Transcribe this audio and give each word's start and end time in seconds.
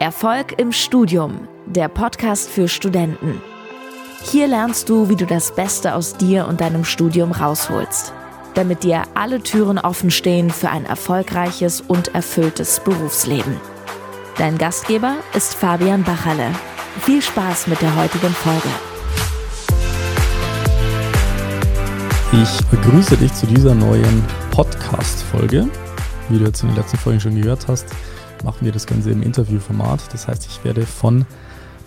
Erfolg 0.00 0.56
im 0.60 0.70
Studium, 0.70 1.48
der 1.66 1.88
Podcast 1.88 2.48
für 2.48 2.68
Studenten. 2.68 3.42
Hier 4.22 4.46
lernst 4.46 4.88
du, 4.88 5.08
wie 5.08 5.16
du 5.16 5.26
das 5.26 5.52
Beste 5.56 5.96
aus 5.96 6.16
dir 6.16 6.46
und 6.46 6.60
deinem 6.60 6.84
Studium 6.84 7.32
rausholst, 7.32 8.12
damit 8.54 8.84
dir 8.84 9.02
alle 9.14 9.42
Türen 9.42 9.76
offen 9.76 10.12
stehen 10.12 10.50
für 10.50 10.70
ein 10.70 10.84
erfolgreiches 10.84 11.80
und 11.80 12.14
erfülltes 12.14 12.78
Berufsleben. 12.78 13.56
Dein 14.36 14.56
Gastgeber 14.56 15.16
ist 15.34 15.56
Fabian 15.56 16.04
Bachalle. 16.04 16.52
Viel 17.00 17.20
Spaß 17.20 17.66
mit 17.66 17.82
der 17.82 17.96
heutigen 17.96 18.30
Folge. 18.30 18.68
Ich 22.40 22.66
begrüße 22.66 23.16
dich 23.16 23.34
zu 23.34 23.46
dieser 23.48 23.74
neuen 23.74 24.24
Podcast-Folge. 24.52 25.66
Wie 26.28 26.38
du 26.38 26.44
jetzt 26.44 26.62
in 26.62 26.68
den 26.68 26.76
letzten 26.76 26.98
Folgen 26.98 27.18
schon 27.18 27.34
gehört 27.34 27.66
hast, 27.66 27.86
machen 28.44 28.64
wir 28.64 28.72
das 28.72 28.86
Ganze 28.86 29.10
im 29.10 29.22
Interviewformat. 29.22 30.12
Das 30.12 30.28
heißt, 30.28 30.46
ich 30.46 30.64
werde 30.64 30.86
von 30.86 31.26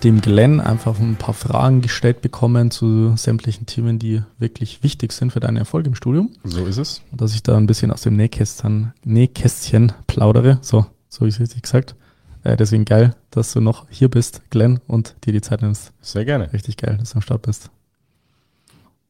dem 0.04 0.22
Glenn 0.22 0.60
einfach 0.60 1.00
ein 1.00 1.16
paar 1.16 1.34
Fragen 1.34 1.82
gestellt 1.82 2.22
bekommen 2.22 2.72
zu 2.72 3.16
sämtlichen 3.16 3.66
Themen, 3.66 4.00
die 4.00 4.24
wirklich 4.40 4.84
wichtig 4.84 5.12
sind 5.12 5.32
für 5.32 5.40
deinen 5.40 5.58
Erfolg 5.58 5.86
im 5.86 5.96
Studium. 5.96 6.32
So 6.44 6.66
ist 6.66 6.78
es. 6.78 7.02
Und 7.12 7.22
dass 7.22 7.36
ich 7.36 7.44
da 7.44 7.58
ein 7.58 7.68
bisschen 7.68 7.92
aus 7.92 8.02
dem 8.02 8.16
Nähkästchen, 8.16 8.94
Nähkästchen 9.04 9.94
plaudere. 10.08 10.60
So, 10.62 10.86
so 11.08 11.26
ist 11.26 11.36
es 11.36 11.42
richtig 11.42 11.64
gesagt. 11.64 11.96
Äh, 12.44 12.58
deswegen 12.58 12.86
geil, 12.86 13.16
dass 13.30 13.54
du 13.54 13.62
noch 13.62 13.86
hier 13.90 14.10
bist, 14.10 14.42
Glenn, 14.50 14.80
und 14.88 15.16
dir 15.24 15.34
die 15.34 15.42
Zeit 15.42 15.62
nimmst. 15.62 15.94
Sehr 16.02 16.26
gerne. 16.26 16.52
Richtig 16.54 16.78
geil, 16.78 16.98
dass 17.00 17.12
du 17.12 17.18
am 17.18 17.22
Start 17.22 17.44
bist. 17.44 17.70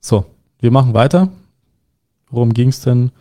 So, 0.01 0.25
wir 0.59 0.71
machen 0.71 0.93
weiter. 0.93 1.29
Worum 2.29 2.53
ging 2.53 2.69
es 2.69 2.81
denn 2.81 3.11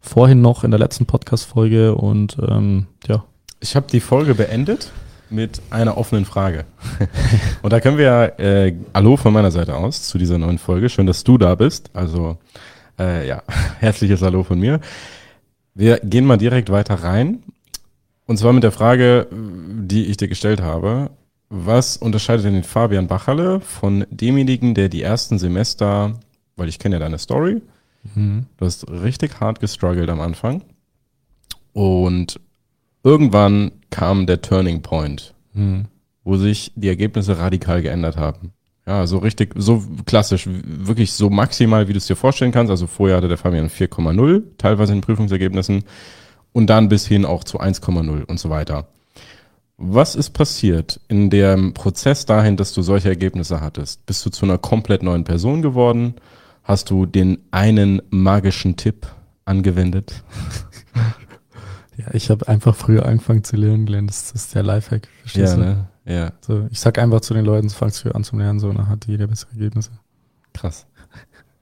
vorhin 0.00 0.40
noch 0.42 0.64
in 0.64 0.70
der 0.70 0.78
letzten 0.78 1.06
Podcast-Folge? 1.06 1.94
Und 1.94 2.36
ähm, 2.48 2.86
ja, 3.06 3.24
Ich 3.60 3.74
habe 3.74 3.86
die 3.90 4.00
Folge 4.00 4.34
beendet 4.34 4.92
mit 5.30 5.62
einer 5.70 5.96
offenen 5.96 6.24
Frage. 6.24 6.66
Und 7.62 7.72
da 7.72 7.80
können 7.80 7.98
wir, 7.98 8.38
äh, 8.38 8.74
Hallo 8.94 9.16
von 9.16 9.32
meiner 9.32 9.50
Seite 9.50 9.74
aus 9.74 10.02
zu 10.02 10.18
dieser 10.18 10.38
neuen 10.38 10.58
Folge. 10.58 10.88
Schön, 10.88 11.06
dass 11.06 11.24
du 11.24 11.38
da 11.38 11.54
bist. 11.54 11.90
Also, 11.94 12.38
äh, 12.98 13.26
ja, 13.26 13.42
herzliches 13.80 14.22
Hallo 14.22 14.42
von 14.42 14.60
mir. 14.60 14.80
Wir 15.74 15.98
gehen 16.00 16.26
mal 16.26 16.36
direkt 16.36 16.70
weiter 16.70 16.96
rein. 16.96 17.42
Und 18.26 18.38
zwar 18.38 18.52
mit 18.52 18.62
der 18.62 18.72
Frage, 18.72 19.26
die 19.30 20.06
ich 20.06 20.16
dir 20.16 20.28
gestellt 20.28 20.60
habe. 20.60 21.10
Was 21.48 21.96
unterscheidet 21.96 22.44
denn 22.44 22.54
den 22.54 22.64
Fabian 22.64 23.06
Bachalle 23.06 23.60
von 23.60 24.04
demjenigen, 24.10 24.74
der 24.74 24.88
die 24.88 25.02
ersten 25.02 25.38
Semester, 25.38 26.14
weil 26.56 26.68
ich 26.68 26.78
kenne 26.78 26.96
ja 26.96 27.00
deine 27.00 27.18
Story, 27.18 27.62
mhm. 28.14 28.46
Du 28.56 28.66
hast 28.66 28.90
richtig 28.90 29.40
hart 29.40 29.60
gestruggelt 29.60 30.10
am 30.10 30.20
Anfang. 30.20 30.62
Und 31.72 32.40
irgendwann 33.06 33.70
kam 33.90 34.26
der 34.26 34.42
Turning 34.42 34.82
Point, 34.82 35.32
Mhm. 35.54 35.84
wo 36.24 36.36
sich 36.36 36.72
die 36.74 36.88
Ergebnisse 36.88 37.38
radikal 37.38 37.80
geändert 37.80 38.16
haben. 38.16 38.52
Ja, 38.84 39.06
so 39.06 39.18
richtig, 39.18 39.52
so 39.56 39.82
klassisch, 40.06 40.48
wirklich 40.48 41.12
so 41.12 41.30
maximal, 41.30 41.86
wie 41.88 41.92
du 41.92 41.98
es 41.98 42.06
dir 42.06 42.16
vorstellen 42.16 42.52
kannst. 42.52 42.70
Also 42.70 42.86
vorher 42.86 43.16
hatte 43.16 43.28
der 43.28 43.38
Fabian 43.38 43.68
4,0, 43.68 44.42
teilweise 44.58 44.92
in 44.92 45.00
Prüfungsergebnissen. 45.00 45.84
Und 46.52 46.66
dann 46.68 46.88
bis 46.88 47.06
hin 47.06 47.24
auch 47.24 47.44
zu 47.44 47.60
1,0 47.60 48.24
und 48.24 48.40
so 48.40 48.48
weiter. 48.50 48.88
Was 49.76 50.14
ist 50.14 50.30
passiert 50.30 51.00
in 51.08 51.30
dem 51.30 51.74
Prozess 51.74 52.26
dahin, 52.26 52.56
dass 52.56 52.72
du 52.72 52.82
solche 52.82 53.08
Ergebnisse 53.08 53.60
hattest? 53.60 54.04
Bist 54.06 54.24
du 54.24 54.30
zu 54.30 54.46
einer 54.46 54.56
komplett 54.58 55.02
neuen 55.02 55.24
Person 55.24 55.62
geworden? 55.62 56.14
Hast 56.64 56.90
du 56.90 57.06
den 57.06 57.38
einen 57.50 58.00
magischen 58.10 58.76
Tipp 58.76 59.06
angewendet? 59.44 60.22
Ja, 61.96 62.06
ich 62.12 62.30
habe 62.30 62.46
einfach 62.48 62.74
früher 62.74 63.06
angefangen 63.06 63.42
zu 63.44 63.56
lernen, 63.56 63.86
Glenn. 63.86 64.06
Das 64.06 64.32
ist 64.32 64.54
der 64.54 64.62
Lifehack. 64.62 65.08
Verstehst 65.22 65.54
du? 65.54 65.60
ne? 65.60 65.86
Ja, 66.04 66.32
So, 66.40 66.66
ich 66.70 66.78
sag 66.80 66.98
einfach 66.98 67.20
zu 67.20 67.34
den 67.34 67.44
Leuten, 67.44 67.68
fangst 67.70 68.00
früher 68.02 68.14
an 68.14 68.22
zum 68.22 68.38
Lernen, 68.38 68.60
so, 68.60 68.70
dann 68.72 68.88
hat 68.88 69.06
jeder 69.06 69.26
bessere 69.26 69.50
Ergebnisse. 69.52 69.90
krass. 70.52 70.86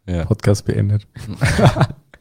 Ja. 0.07 0.25
Podcast 0.27 0.67
beendet. 0.67 1.07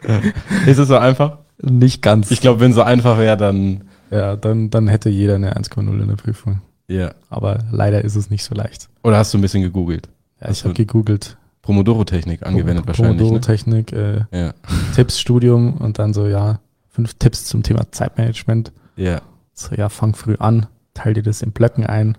Ist 0.66 0.78
es 0.78 0.88
so 0.88 0.98
einfach? 0.98 1.40
Nicht 1.62 2.02
ganz. 2.02 2.32
Ich 2.32 2.42
glaube, 2.42 2.60
wenn 2.62 2.74
so 2.74 2.82
einfach 2.82 3.18
wäre, 3.18 3.36
dann 3.38 3.84
ja, 4.10 4.36
dann, 4.36 4.70
dann 4.70 4.88
hätte 4.88 5.10
jeder 5.10 5.36
eine 5.36 5.56
1,0 5.58 5.80
in 6.02 6.08
der 6.08 6.16
Prüfung. 6.16 6.62
ja. 6.88 7.14
Aber 7.30 7.60
leider 7.72 8.04
ist 8.04 8.16
es 8.16 8.30
nicht 8.30 8.44
so 8.44 8.54
leicht. 8.56 8.90
Oder 9.04 9.18
hast 9.18 9.34
du 9.34 9.38
ein 9.38 9.42
bisschen 9.42 9.64
gegoogelt? 9.64 10.08
Ja, 10.40 10.48
Hast 10.48 10.60
ich 10.60 10.64
habe 10.66 10.74
gegoogelt. 10.76 11.36
Pomodoro-Technik 11.62 12.46
angewendet 12.46 12.86
wahrscheinlich. 12.88 13.14
Ne? 13.16 13.24
Pomodoro-Technik, 13.24 13.92
äh, 13.94 14.22
Ja, 14.32 14.54
Tipps, 14.96 15.20
Studium 15.20 15.76
und 15.78 15.98
dann 16.00 16.14
so, 16.14 16.28
ja, 16.28 16.60
fünf 16.94 17.16
Tipps 17.16 17.46
zum 17.46 17.62
Thema 17.64 17.92
Zeitmanagement. 17.92 18.72
ja. 18.96 19.22
So, 19.56 19.76
ja, 19.76 19.90
fang 19.90 20.16
früh 20.16 20.36
an, 20.40 20.66
teil 20.96 21.14
dir 21.14 21.22
das 21.22 21.44
in 21.44 21.52
Blöcken 21.52 21.86
ein, 21.86 22.18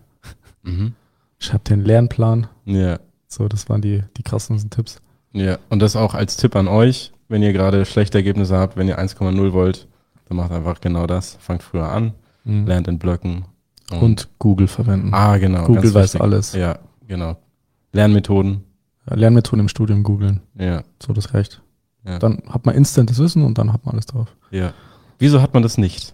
Mhm. 0.63 0.93
schreib 1.41 1.65
dir 1.65 1.73
einen 1.75 1.85
Lernplan. 1.85 2.47
Ja, 2.65 3.01
So, 3.27 3.49
das 3.49 3.69
waren 3.69 3.81
die, 3.83 4.05
die 4.17 4.23
krassesten 4.23 4.71
Tipps. 4.71 5.01
ja. 5.33 5.59
Und 5.69 5.81
das 5.81 5.97
auch 5.97 6.15
als 6.15 6.37
Tipp 6.37 6.55
an 6.55 6.69
euch, 6.69 7.13
wenn 7.29 7.43
ihr 7.43 7.53
gerade 7.53 7.87
schlechte 7.87 8.19
Ergebnisse 8.19 8.57
habt, 8.57 8.77
wenn 8.77 8.87
ihr 8.87 8.99
1,0 9.01 9.53
wollt, 9.53 9.89
dann 10.29 10.37
macht 10.37 10.53
einfach 10.53 10.81
genau 10.81 11.09
das. 11.09 11.37
Fangt 11.41 11.63
früher 11.65 11.89
an, 11.89 12.13
Mhm. 12.45 12.67
lernt 12.69 12.87
in 12.87 12.99
Blöcken. 13.01 13.47
Und 13.91 14.29
Google 14.39 14.69
verwenden. 14.69 15.13
ah, 15.13 15.37
genau. 15.39 15.65
Google 15.65 15.93
weiß 15.93 16.15
wichtig. 16.15 16.21
alles. 16.21 16.53
Ja, 16.53 16.79
genau. 17.09 17.37
Lernmethoden. 17.93 18.63
Lernmethoden 19.07 19.61
im 19.61 19.69
Studium 19.69 20.05
googeln. 20.05 20.41
Ja, 20.57 20.85
So, 21.03 21.13
das 21.13 21.35
reicht. 21.35 21.63
Ja. 22.05 22.19
Dann 22.19 22.43
hat 22.49 22.67
man 22.67 22.75
instantes 22.75 23.19
Wissen 23.19 23.45
und 23.45 23.59
dann 23.59 23.73
hat 23.73 23.85
man 23.85 23.95
alles 23.95 24.07
drauf. 24.07 24.35
ja. 24.51 24.73
Wieso 25.21 25.41
hat 25.41 25.55
man 25.55 25.63
das 25.63 25.79
nicht? 25.79 26.13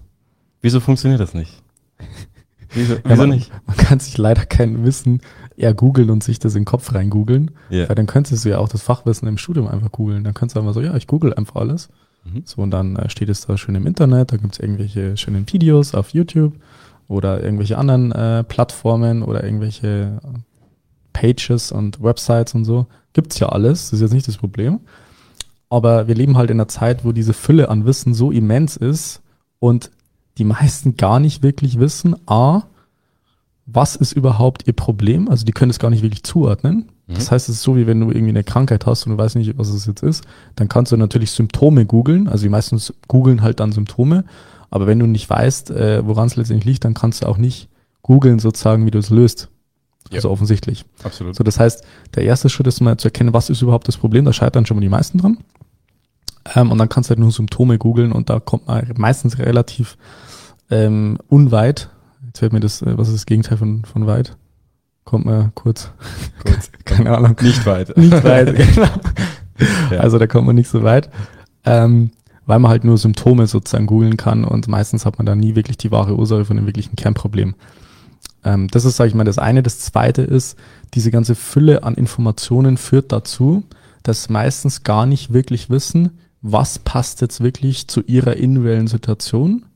Wieso 0.60 0.78
funktioniert 0.78 1.20
das 1.20 1.32
nicht? 1.32 1.62
Wieso, 2.74 2.94
Ja, 2.94 3.00
wieso 3.04 3.22
man, 3.22 3.30
nicht? 3.30 3.50
Man 3.66 3.76
kann 3.76 3.98
sich 3.98 4.16
leider 4.18 4.44
kein 4.44 4.84
Wissen 4.84 5.22
eher 5.56 5.74
googeln 5.74 6.10
und 6.10 6.22
sich 6.22 6.38
das 6.38 6.54
in 6.54 6.60
den 6.60 6.66
Kopf 6.66 6.94
rein 6.94 7.10
googeln. 7.10 7.50
Ja. 7.70 7.88
Weil 7.88 7.96
dann 7.96 8.06
könntest 8.06 8.44
du 8.44 8.50
ja 8.50 8.58
auch 8.58 8.68
das 8.68 8.82
Fachwissen 8.82 9.26
im 9.26 9.38
Studium 9.38 9.66
einfach 9.66 9.90
googeln. 9.90 10.22
Dann 10.22 10.34
kannst 10.34 10.54
du 10.54 10.60
einfach 10.60 10.74
so, 10.74 10.82
ja, 10.82 10.94
ich 10.96 11.06
google 11.06 11.34
einfach 11.34 11.56
alles. 11.56 11.88
Mhm. 12.24 12.42
So, 12.44 12.62
und 12.62 12.70
dann 12.70 12.94
äh, 12.96 13.08
steht 13.08 13.30
es 13.30 13.46
da 13.46 13.56
schön 13.56 13.74
im 13.74 13.86
Internet, 13.86 14.32
da 14.32 14.36
gibt's 14.36 14.58
irgendwelche 14.58 15.16
schönen 15.16 15.50
Videos 15.50 15.94
auf 15.94 16.10
YouTube 16.10 16.52
oder 17.08 17.42
irgendwelche 17.42 17.78
anderen 17.78 18.12
äh, 18.12 18.44
Plattformen 18.44 19.22
oder 19.22 19.42
irgendwelche 19.42 20.20
Pages 21.12 21.72
und 21.72 22.02
Websites 22.02 22.54
und 22.54 22.64
so. 22.64 22.86
Gibt's 23.14 23.38
ja 23.40 23.48
alles, 23.48 23.90
das 23.90 23.94
ist 23.94 24.02
jetzt 24.02 24.12
nicht 24.12 24.28
das 24.28 24.36
Problem. 24.36 24.80
Aber 25.70 26.08
wir 26.08 26.14
leben 26.14 26.36
halt 26.36 26.50
in 26.50 26.58
einer 26.58 26.68
Zeit, 26.68 27.04
wo 27.04 27.12
diese 27.12 27.32
Fülle 27.32 27.68
an 27.68 27.86
Wissen 27.86 28.12
so 28.12 28.30
immens 28.30 28.76
ist 28.76 29.22
und 29.60 29.90
die 30.36 30.44
meisten 30.44 30.96
gar 30.96 31.20
nicht 31.20 31.42
wirklich 31.42 31.78
wissen, 31.78 32.16
a, 32.26 32.64
was 33.66 33.94
ist 33.94 34.12
überhaupt 34.12 34.66
ihr 34.66 34.72
Problem? 34.72 35.28
Also 35.28 35.44
die 35.44 35.52
können 35.52 35.70
es 35.70 35.78
gar 35.78 35.90
nicht 35.90 36.02
wirklich 36.02 36.24
zuordnen. 36.24 36.90
Mhm. 37.06 37.14
Das 37.14 37.30
heißt, 37.30 37.48
es 37.48 37.56
ist 37.56 37.62
so, 37.62 37.76
wie 37.76 37.86
wenn 37.86 38.00
du 38.00 38.08
irgendwie 38.08 38.30
eine 38.30 38.44
Krankheit 38.44 38.86
hast 38.86 39.06
und 39.06 39.12
du 39.12 39.18
weißt 39.18 39.36
nicht, 39.36 39.56
was 39.58 39.68
es 39.68 39.86
jetzt 39.86 40.02
ist, 40.02 40.24
dann 40.56 40.68
kannst 40.68 40.92
du 40.92 40.96
natürlich 40.96 41.30
Symptome 41.30 41.86
googeln. 41.86 42.28
Also 42.28 42.42
die 42.42 42.48
meisten 42.48 42.80
googeln 43.06 43.42
halt 43.42 43.60
dann 43.60 43.72
Symptome. 43.72 44.24
Aber 44.70 44.86
wenn 44.86 44.98
du 44.98 45.06
nicht 45.06 45.28
weißt, 45.28 45.70
äh, 45.70 46.06
woran 46.06 46.26
es 46.26 46.36
letztendlich 46.36 46.64
liegt, 46.66 46.84
dann 46.84 46.94
kannst 46.94 47.22
du 47.22 47.26
auch 47.26 47.36
nicht 47.36 47.68
googeln 48.02 48.38
sozusagen, 48.38 48.86
wie 48.86 48.90
du 48.90 48.98
es 48.98 49.10
löst. 49.10 49.48
Ja. 50.10 50.16
Also 50.16 50.30
offensichtlich. 50.30 50.84
Absolut. 51.04 51.36
So, 51.36 51.44
das 51.44 51.60
heißt, 51.60 51.84
der 52.14 52.24
erste 52.24 52.48
Schritt 52.48 52.66
ist 52.66 52.80
mal 52.80 52.96
zu 52.96 53.08
erkennen, 53.08 53.32
was 53.32 53.50
ist 53.50 53.62
überhaupt 53.62 53.86
das 53.88 53.96
Problem. 53.96 54.24
Da 54.24 54.32
scheitern 54.32 54.66
schon 54.66 54.76
mal 54.76 54.80
die 54.80 54.88
meisten 54.88 55.18
dran. 55.18 55.38
Ähm, 56.54 56.70
und 56.70 56.78
dann 56.78 56.88
kannst 56.88 57.08
du 57.08 57.12
halt 57.12 57.20
nur 57.20 57.32
Symptome 57.32 57.78
googeln 57.78 58.12
und 58.12 58.30
da 58.30 58.40
kommt 58.40 58.66
man 58.66 58.86
meistens 58.96 59.38
relativ 59.38 59.96
ähm, 60.70 61.18
unweit. 61.28 61.90
Jetzt 62.26 62.38
fällt 62.38 62.52
mir 62.52 62.60
das, 62.60 62.82
äh, 62.82 62.96
was 62.96 63.08
ist 63.08 63.14
das 63.14 63.26
Gegenteil 63.26 63.58
von, 63.58 63.84
von 63.84 64.06
weit? 64.06 64.36
Kommt 65.04 65.26
man 65.26 65.54
kurz. 65.54 65.90
Kurz. 66.44 66.70
Keine 66.84 67.16
Ahnung. 67.16 67.36
Nicht 67.40 67.66
weit. 67.66 67.96
Nicht 67.96 68.24
weit, 68.24 68.54
genau. 68.74 68.88
Ja. 69.90 69.98
Also 70.00 70.18
da 70.18 70.26
kommt 70.26 70.46
man 70.46 70.56
nicht 70.56 70.68
so 70.68 70.82
weit. 70.82 71.10
Ähm, 71.64 72.12
weil 72.46 72.58
man 72.58 72.70
halt 72.70 72.84
nur 72.84 72.96
Symptome 72.96 73.46
sozusagen 73.46 73.86
googeln 73.86 74.16
kann 74.16 74.44
und 74.44 74.66
meistens 74.66 75.04
hat 75.04 75.18
man 75.18 75.26
da 75.26 75.36
nie 75.36 75.54
wirklich 75.54 75.76
die 75.76 75.90
wahre 75.90 76.16
Ursache 76.16 76.46
von 76.46 76.56
dem 76.56 76.66
wirklichen 76.66 76.96
Kernproblem. 76.96 77.54
Ähm, 78.42 78.68
das 78.68 78.84
ist, 78.84 78.96
sage 78.96 79.08
ich 79.08 79.14
mal, 79.14 79.24
das 79.24 79.38
eine. 79.38 79.62
Das 79.62 79.78
zweite 79.80 80.22
ist, 80.22 80.58
diese 80.94 81.10
ganze 81.10 81.34
Fülle 81.34 81.84
an 81.84 81.94
Informationen 81.94 82.76
führt 82.76 83.12
dazu, 83.12 83.64
dass 84.02 84.30
meistens 84.30 84.82
gar 84.82 85.06
nicht 85.06 85.32
wirklich 85.32 85.70
wissen, 85.70 86.18
was 86.42 86.78
passt 86.78 87.20
jetzt 87.20 87.40
wirklich 87.40 87.88
zu 87.88 88.02
ihrer 88.02 88.36
individuellen 88.36 88.86
Situation 88.86 89.66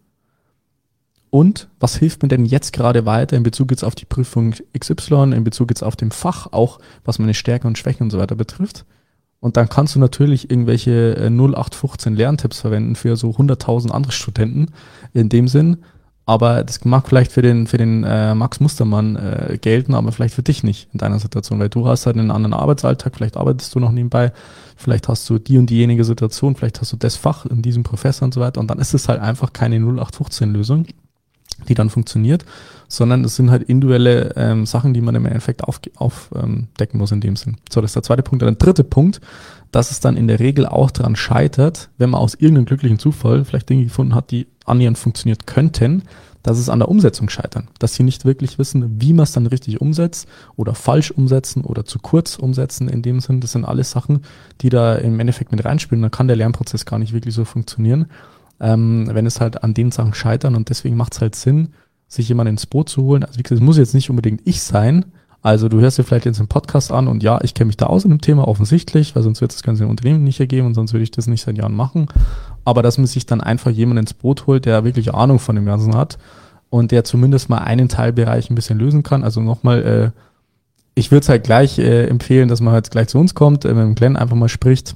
und 1.34 1.69
was 1.81 1.96
hilft 1.96 2.22
mir 2.22 2.28
denn 2.28 2.44
jetzt 2.44 2.72
gerade 2.72 3.06
weiter 3.06 3.37
in 3.37 3.43
Bezug 3.43 3.72
jetzt 3.72 3.82
auf 3.82 3.96
die 3.96 4.05
Prüfung 4.05 4.55
XY, 4.78 5.32
in 5.34 5.43
Bezug 5.43 5.69
jetzt 5.70 5.82
auf 5.82 5.96
dem 5.96 6.12
Fach, 6.12 6.52
auch 6.52 6.78
was 7.05 7.19
meine 7.19 7.34
Stärken 7.34 7.66
und 7.66 7.76
Schwächen 7.76 8.05
und 8.05 8.11
so 8.11 8.19
weiter 8.19 8.37
betrifft. 8.37 8.84
Und 9.40 9.56
dann 9.56 9.69
kannst 9.69 9.96
du 9.96 9.99
natürlich 9.99 10.49
irgendwelche 10.49 11.16
äh, 11.16 11.26
0815 11.26 12.14
Lerntipps 12.14 12.61
verwenden 12.61 12.94
für 12.94 13.17
so 13.17 13.31
100.000 13.31 13.90
andere 13.90 14.12
Studenten 14.12 14.69
in 15.12 15.28
dem 15.28 15.49
Sinn. 15.49 15.78
Aber 16.26 16.64
das 16.64 16.84
mag 16.84 17.06
vielleicht 17.06 17.32
für 17.32 17.42
den, 17.42 17.66
für 17.66 17.76
den 17.76 18.02
äh, 18.02 18.34
Max 18.34 18.58
Mustermann 18.58 19.16
äh, 19.16 19.58
gelten, 19.60 19.94
aber 19.94 20.10
vielleicht 20.10 20.34
für 20.34 20.42
dich 20.42 20.62
nicht 20.62 20.88
in 20.92 20.98
deiner 20.98 21.18
Situation, 21.18 21.60
weil 21.60 21.68
du 21.68 21.86
hast 21.86 22.06
halt 22.06 22.16
einen 22.16 22.30
anderen 22.30 22.54
Arbeitsalltag, 22.54 23.14
vielleicht 23.14 23.36
arbeitest 23.36 23.74
du 23.74 23.80
noch 23.80 23.90
nebenbei, 23.90 24.32
vielleicht 24.76 25.08
hast 25.08 25.28
du 25.28 25.38
die 25.38 25.58
und 25.58 25.68
diejenige 25.68 26.04
Situation, 26.04 26.56
vielleicht 26.56 26.80
hast 26.80 26.92
du 26.92 26.96
das 26.96 27.16
Fach 27.16 27.44
in 27.44 27.60
diesem 27.60 27.82
Professor 27.82 28.24
und 28.24 28.32
so 28.32 28.40
weiter 28.40 28.60
und 28.60 28.70
dann 28.70 28.78
ist 28.78 28.94
es 28.94 29.08
halt 29.08 29.20
einfach 29.20 29.52
keine 29.52 29.76
0815-Lösung, 29.76 30.86
die 31.68 31.74
dann 31.74 31.90
funktioniert, 31.90 32.44
sondern 32.88 33.24
es 33.24 33.36
sind 33.36 33.50
halt 33.50 33.62
individuelle 33.64 34.34
ähm, 34.36 34.66
Sachen, 34.66 34.94
die 34.94 35.00
man 35.00 35.14
im 35.14 35.26
Endeffekt 35.26 35.64
aufdecken 35.64 35.98
auf, 35.98 36.30
ähm, 36.34 36.68
muss 36.92 37.12
in 37.12 37.20
dem 37.20 37.36
Sinn. 37.36 37.56
So, 37.70 37.80
das 37.80 37.90
ist 37.90 37.96
der 37.96 38.02
zweite 38.02 38.22
Punkt. 38.22 38.42
Und 38.42 38.48
der 38.48 38.66
dritte 38.66 38.84
Punkt, 38.84 39.20
dass 39.72 39.90
es 39.90 40.00
dann 40.00 40.16
in 40.16 40.28
der 40.28 40.40
Regel 40.40 40.66
auch 40.66 40.90
daran 40.90 41.16
scheitert, 41.16 41.90
wenn 41.98 42.10
man 42.10 42.20
aus 42.20 42.34
irgendeinem 42.34 42.66
glücklichen 42.66 42.98
Zufall 42.98 43.44
vielleicht 43.44 43.68
Dinge 43.68 43.84
gefunden 43.84 44.14
hat, 44.14 44.30
die 44.30 44.46
annähernd 44.64 44.98
funktioniert 44.98 45.46
könnten, 45.46 46.02
dass 46.44 46.58
es 46.58 46.68
an 46.68 46.78
der 46.78 46.88
Umsetzung 46.88 47.28
scheitern. 47.30 47.68
Dass 47.78 47.94
sie 47.94 48.02
nicht 48.02 48.24
wirklich 48.24 48.58
wissen, 48.58 49.00
wie 49.00 49.14
man 49.14 49.24
es 49.24 49.32
dann 49.32 49.46
richtig 49.46 49.80
umsetzt 49.80 50.28
oder 50.56 50.74
falsch 50.74 51.10
umsetzen 51.10 51.64
oder 51.64 51.84
zu 51.84 51.98
kurz 51.98 52.36
umsetzen 52.36 52.88
in 52.88 53.02
dem 53.02 53.20
Sinn. 53.20 53.40
Das 53.40 53.52
sind 53.52 53.64
alles 53.64 53.90
Sachen, 53.90 54.20
die 54.60 54.68
da 54.68 54.94
im 54.94 55.18
Endeffekt 55.18 55.50
mit 55.50 55.64
reinspielen. 55.64 56.02
Dann 56.02 56.10
kann 56.10 56.28
der 56.28 56.36
Lernprozess 56.36 56.84
gar 56.84 56.98
nicht 56.98 57.14
wirklich 57.14 57.34
so 57.34 57.44
funktionieren, 57.44 58.06
ähm, 58.60 59.08
wenn 59.12 59.26
es 59.26 59.40
halt 59.40 59.62
an 59.62 59.74
den 59.74 59.90
Sachen 59.90 60.14
scheitern. 60.14 60.54
Und 60.54 60.70
deswegen 60.70 60.96
macht 60.96 61.14
es 61.14 61.20
halt 61.20 61.34
Sinn, 61.34 61.70
sich 62.08 62.28
jemanden 62.28 62.54
ins 62.54 62.66
Boot 62.66 62.88
zu 62.88 63.02
holen. 63.02 63.24
Also 63.24 63.38
wie 63.38 63.42
gesagt, 63.42 63.60
es 63.60 63.64
muss 63.64 63.78
jetzt 63.78 63.94
nicht 63.94 64.10
unbedingt 64.10 64.42
ich 64.44 64.62
sein. 64.62 65.06
Also 65.42 65.68
du 65.68 65.80
hörst 65.80 65.98
dir 65.98 66.04
vielleicht 66.04 66.24
jetzt 66.24 66.38
einen 66.38 66.48
Podcast 66.48 66.90
an 66.90 67.06
und 67.06 67.22
ja, 67.22 67.38
ich 67.42 67.52
kenne 67.52 67.66
mich 67.66 67.76
da 67.76 67.86
aus 67.86 68.04
in 68.04 68.10
dem 68.10 68.22
Thema 68.22 68.48
offensichtlich, 68.48 69.14
weil 69.14 69.22
sonst 69.22 69.42
wird 69.42 69.52
das 69.52 69.62
ganze 69.62 69.86
Unternehmen 69.86 70.24
nicht 70.24 70.40
ergeben 70.40 70.66
und 70.66 70.72
sonst 70.72 70.94
würde 70.94 71.02
ich 71.02 71.10
das 71.10 71.26
nicht 71.26 71.42
seit 71.42 71.58
Jahren 71.58 71.74
machen 71.74 72.08
aber 72.64 72.82
dass 72.82 72.98
man 72.98 73.06
sich 73.06 73.26
dann 73.26 73.40
einfach 73.40 73.70
jemanden 73.70 74.02
ins 74.02 74.14
Boot 74.14 74.46
holt, 74.46 74.64
der 74.64 74.84
wirklich 74.84 75.14
Ahnung 75.14 75.38
von 75.38 75.56
dem 75.56 75.66
Ganzen 75.66 75.94
hat 75.94 76.18
und 76.70 76.90
der 76.90 77.04
zumindest 77.04 77.48
mal 77.50 77.58
einen 77.58 77.88
Teilbereich 77.88 78.50
ein 78.50 78.54
bisschen 78.54 78.78
lösen 78.78 79.02
kann. 79.02 79.22
Also 79.22 79.40
nochmal, 79.40 79.82
äh, 79.82 80.20
ich 80.94 81.10
würde 81.10 81.22
es 81.22 81.28
halt 81.28 81.44
gleich 81.44 81.78
äh, 81.78 82.06
empfehlen, 82.06 82.48
dass 82.48 82.60
man 82.60 82.72
halt 82.72 82.90
gleich 82.90 83.08
zu 83.08 83.18
uns 83.18 83.34
kommt, 83.34 83.64
äh, 83.64 83.74
mit 83.74 83.84
dem 83.84 83.94
Glenn 83.94 84.16
einfach 84.16 84.36
mal 84.36 84.48
spricht 84.48 84.94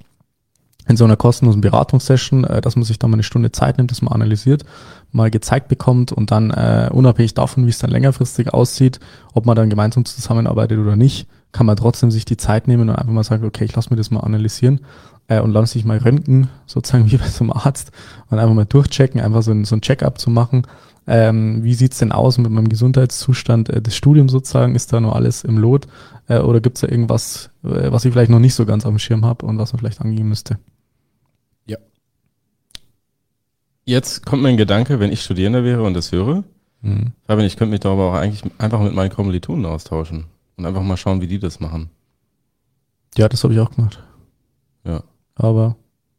in 0.89 0.97
so 0.97 1.05
einer 1.05 1.17
kostenlosen 1.17 1.61
Beratungssession, 1.61 2.45
äh, 2.45 2.61
dass 2.61 2.77
man 2.77 2.85
sich 2.85 2.99
da 2.99 3.07
mal 3.07 3.15
eine 3.15 3.23
Stunde 3.23 3.53
Zeit 3.53 3.79
nimmt, 3.79 3.91
dass 3.91 4.03
man 4.03 4.13
analysiert, 4.13 4.65
mal 5.13 5.31
gezeigt 5.31 5.69
bekommt 5.69 6.13
und 6.13 6.31
dann 6.31 6.51
äh, 6.51 6.91
unabhängig 6.93 7.35
davon, 7.35 7.67
wie 7.67 7.71
es 7.71 7.79
dann 7.79 7.91
längerfristig 7.91 8.53
aussieht, 8.53 9.01
ob 9.35 9.47
man 9.47 9.57
dann 9.57 9.71
gemeinsam 9.71 10.05
zusammenarbeitet 10.05 10.79
oder 10.79 10.97
nicht, 10.97 11.29
kann 11.53 11.67
man 11.67 11.77
trotzdem 11.77 12.11
sich 12.11 12.25
die 12.25 12.37
Zeit 12.37 12.69
nehmen 12.69 12.89
und 12.89 12.97
einfach 12.97 13.13
mal 13.13 13.25
sagen, 13.25 13.45
okay, 13.45 13.65
ich 13.65 13.75
lasse 13.75 13.91
mir 13.91 13.97
das 13.97 14.11
mal 14.11 14.21
analysieren 14.21 14.81
äh, 15.29 15.41
und 15.41 15.53
lass 15.53 15.73
dich 15.73 15.85
mal 15.85 15.99
röntgen, 15.99 16.49
sozusagen 16.67 17.11
wie 17.11 17.17
bei 17.17 17.29
so 17.29 17.45
einem 17.45 17.53
Arzt 17.53 17.93
und 18.31 18.39
einfach 18.39 18.55
mal 18.55 18.65
durchchecken, 18.65 19.21
einfach 19.21 19.43
so 19.43 19.53
ein, 19.53 19.65
so 19.65 19.77
ein 19.77 19.81
Check-up 19.81 20.19
zu 20.19 20.31
machen. 20.31 20.67
Ähm, 21.07 21.65
wie 21.65 21.73
sieht's 21.73 21.99
denn 21.99 22.13
aus 22.13 22.37
mit 22.37 22.51
meinem 22.51 22.69
Gesundheitszustand 22.69 23.71
äh, 23.71 23.81
des 23.81 23.97
Studiums 23.97 24.31
sozusagen? 24.31 24.75
Ist 24.75 24.93
da 24.93 25.01
noch 25.01 25.15
alles 25.15 25.43
im 25.43 25.57
Lot? 25.57 25.87
Äh, 26.29 26.41
oder 26.41 26.61
gibt's 26.61 26.83
da 26.83 26.89
irgendwas, 26.89 27.49
äh, 27.65 27.91
was 27.91 28.05
ich 28.05 28.13
vielleicht 28.13 28.31
noch 28.31 28.41
nicht 28.41 28.55
so 28.55 28.67
ganz 28.67 28.85
auf 28.85 28.91
dem 28.91 28.99
Schirm 28.99 29.25
habe 29.25 29.47
und 29.47 29.59
was 29.59 29.73
man 29.73 29.81
vielleicht 29.81 30.03
angehen 30.03 30.29
müsste? 30.29 30.59
Ja. 31.65 31.79
Jetzt 33.89 34.27
kommt 34.27 34.43
mir 34.43 34.51
ein 34.51 34.57
Gedanke, 34.57 35.01
wenn 35.01 35.13
ich 35.13 35.23
Studierender 35.23 35.65
wäre 35.65 35.83
und 35.83 35.95
das 35.95 36.13
höre. 36.13 36.45
Mhm. 36.83 37.13
Fabian, 37.27 37.47
ich 37.47 37.57
könnte 37.57 37.73
mich 37.73 37.81
da 37.81 37.93
aber 37.93 38.11
auch 38.11 38.15
eigentlich 38.15 38.43
einfach 38.59 38.81
mit 38.81 38.95
meinen 38.95 39.11
Kommilitonen 39.11 39.67
austauschen 39.67 40.27
und 40.57 40.67
einfach 40.67 40.83
mal 40.83 40.97
schauen, 40.97 41.21
wie 41.21 41.27
die 41.27 41.39
das 41.39 41.59
machen. 41.59 41.91
Ja, 43.17 43.29
das 43.29 43.43
habe 43.43 43.55
ich 43.55 43.61
auch 43.61 43.71
gemacht. 43.71 44.03
Ja 44.85 45.03
aber 45.39 45.77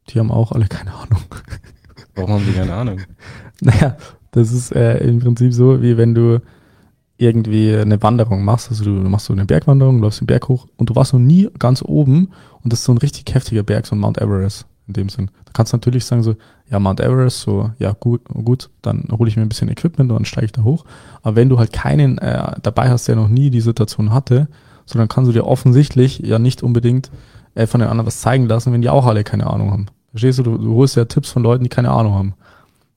die 0.08 0.18
haben 0.18 0.32
auch 0.32 0.50
alle 0.50 0.66
keine 0.66 0.92
Ahnung. 0.92 1.22
Warum 2.16 2.32
haben 2.32 2.46
die 2.46 2.52
keine 2.52 2.74
Ahnung? 2.74 3.00
naja, 3.60 3.96
das 4.32 4.50
ist 4.50 4.72
äh, 4.72 4.98
im 4.98 5.20
Prinzip 5.20 5.52
so, 5.52 5.82
wie 5.82 5.96
wenn 5.96 6.14
du 6.14 6.40
irgendwie 7.18 7.76
eine 7.76 8.02
Wanderung 8.02 8.44
machst. 8.44 8.70
Also 8.70 8.84
du 8.84 8.90
machst 8.90 9.26
so 9.26 9.34
eine 9.34 9.44
Bergwanderung, 9.44 10.00
läufst 10.00 10.20
den 10.20 10.26
Berg 10.26 10.48
hoch 10.48 10.66
und 10.76 10.90
du 10.90 10.96
warst 10.96 11.12
noch 11.12 11.20
nie 11.20 11.48
ganz 11.58 11.82
oben 11.82 12.32
und 12.62 12.72
das 12.72 12.80
ist 12.80 12.86
so 12.86 12.92
ein 12.92 12.98
richtig 12.98 13.32
heftiger 13.32 13.62
Berg, 13.62 13.86
so 13.86 13.94
ein 13.94 14.00
Mount 14.00 14.18
Everest 14.18 14.66
in 14.90 14.94
dem 14.94 15.08
Sinn. 15.08 15.30
Da 15.44 15.52
kannst 15.52 15.72
du 15.72 15.76
natürlich 15.76 16.04
sagen 16.04 16.22
so, 16.22 16.36
ja, 16.70 16.78
Mount 16.78 17.00
Everest, 17.00 17.40
so, 17.40 17.70
ja, 17.78 17.92
gut, 17.92 18.22
gut, 18.24 18.70
dann 18.82 19.08
hole 19.10 19.28
ich 19.28 19.36
mir 19.36 19.42
ein 19.42 19.48
bisschen 19.48 19.68
Equipment 19.68 20.10
und 20.10 20.16
dann 20.16 20.24
steige 20.24 20.46
ich 20.46 20.52
da 20.52 20.62
hoch. 20.62 20.84
Aber 21.22 21.36
wenn 21.36 21.48
du 21.48 21.58
halt 21.58 21.72
keinen 21.72 22.18
äh, 22.18 22.52
dabei 22.62 22.90
hast, 22.90 23.08
der 23.08 23.16
noch 23.16 23.28
nie 23.28 23.50
die 23.50 23.60
Situation 23.60 24.12
hatte, 24.12 24.48
so 24.84 24.98
dann 24.98 25.08
kannst 25.08 25.28
du 25.28 25.32
dir 25.32 25.46
offensichtlich 25.46 26.18
ja 26.18 26.38
nicht 26.38 26.62
unbedingt 26.62 27.10
äh, 27.54 27.66
von 27.66 27.80
den 27.80 27.88
anderen 27.88 28.06
was 28.06 28.20
zeigen 28.20 28.46
lassen, 28.46 28.72
wenn 28.72 28.82
die 28.82 28.90
auch 28.90 29.06
alle 29.06 29.24
keine 29.24 29.46
Ahnung 29.46 29.70
haben. 29.70 29.86
Verstehst 30.10 30.38
du? 30.40 30.42
Du, 30.42 30.58
du 30.58 30.74
holst 30.74 30.96
ja 30.96 31.04
Tipps 31.04 31.30
von 31.30 31.42
Leuten, 31.42 31.64
die 31.64 31.70
keine 31.70 31.90
Ahnung 31.90 32.14
haben. 32.14 32.34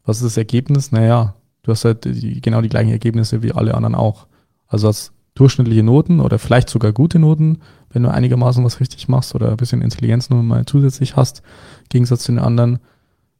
Was 0.06 0.18
ist 0.18 0.25
das 0.25 0.38
Ergebnis? 0.38 0.92
Naja, 0.92 1.36
du 1.62 1.72
hast 1.72 1.86
halt 1.86 2.06
die, 2.06 2.42
genau 2.42 2.62
die 2.62 2.69
gleichen 2.69 2.89
Ergebnisse 2.89 3.44
wie 3.44 3.54
alle 3.54 3.75
anderen 3.75 3.96
auch. 3.96 4.28
Also 4.68 4.88
hast 4.88 5.13
durchschnittliche 5.36 5.84
Noten 5.84 6.19
oder 6.19 6.39
vielleicht 6.39 6.69
sogar 6.69 6.92
gute 6.92 7.19
Noten, 7.19 7.60
wenn 7.94 8.04
du 8.04 8.12
einigermaßen 8.12 8.63
was 8.63 8.80
richtig 8.80 9.07
machst 9.07 9.36
oder 9.36 9.51
ein 9.51 9.57
bisschen 9.57 9.81
Intelligenz 9.81 10.30
nur 10.30 10.44
mal 10.44 10.66
zusätzlich 10.66 11.16
hast, 11.16 11.40
im 11.84 11.90
Gegensatz 11.90 12.24
zu 12.24 12.31
den 12.31 12.40
anderen, 12.40 12.80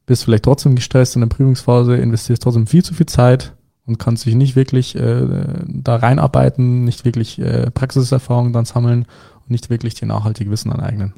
bist 0.06 0.24
vielleicht 0.24 0.44
trotzdem 0.44 0.74
gestresst 0.74 1.16
in 1.16 1.20
der 1.20 1.28
Prüfungsphase, 1.28 1.96
investierst 1.96 2.42
trotzdem 2.42 2.66
viel 2.66 2.84
zu 2.84 2.94
viel 2.94 3.06
Zeit 3.06 3.54
und 3.86 3.98
kannst 3.98 4.26
dich 4.26 4.34
nicht 4.34 4.56
wirklich 4.56 4.96
äh, 4.96 5.26
da 5.66 5.96
reinarbeiten, 5.96 6.84
nicht 6.84 7.04
wirklich 7.04 7.38
äh, 7.38 7.70
Praxiserfahrung 7.70 8.52
dann 8.52 8.64
sammeln 8.64 9.06
und 9.42 9.50
nicht 9.50 9.70
wirklich 9.70 9.94
dir 9.94 10.06
nachhaltig 10.06 10.50
Wissen 10.50 10.72
aneignen. 10.72 11.14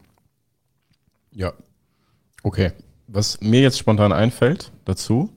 Ja. 1.33 1.53
Okay. 2.43 2.73
Was 3.09 3.41
mir 3.41 3.61
jetzt 3.61 3.79
spontan 3.79 4.13
einfällt 4.13 4.73
dazu, 4.85 5.31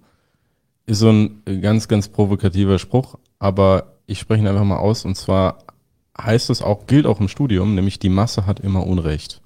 ist 0.86 1.00
so 1.00 1.10
ein 1.10 1.44
ganz, 1.62 1.88
ganz 1.88 2.08
provokativer 2.08 2.80
Spruch, 2.80 3.20
aber 3.38 3.98
ich 4.08 4.20
spreche 4.20 4.42
ihn 4.42 4.48
einfach 4.48 4.64
mal 4.64 4.78
aus 4.78 5.06
und 5.06 5.16
zwar 5.16 5.60
heißt 6.24 6.50
es 6.50 6.62
auch, 6.62 6.88
gilt 6.88 7.06
auch 7.06 7.20
im 7.20 7.28
Studium, 7.28 7.76
nämlich 7.76 8.00
die 8.00 8.10
Masse 8.10 8.46
hat 8.46 8.60
immer 8.60 8.86
Unrecht. 8.86 9.42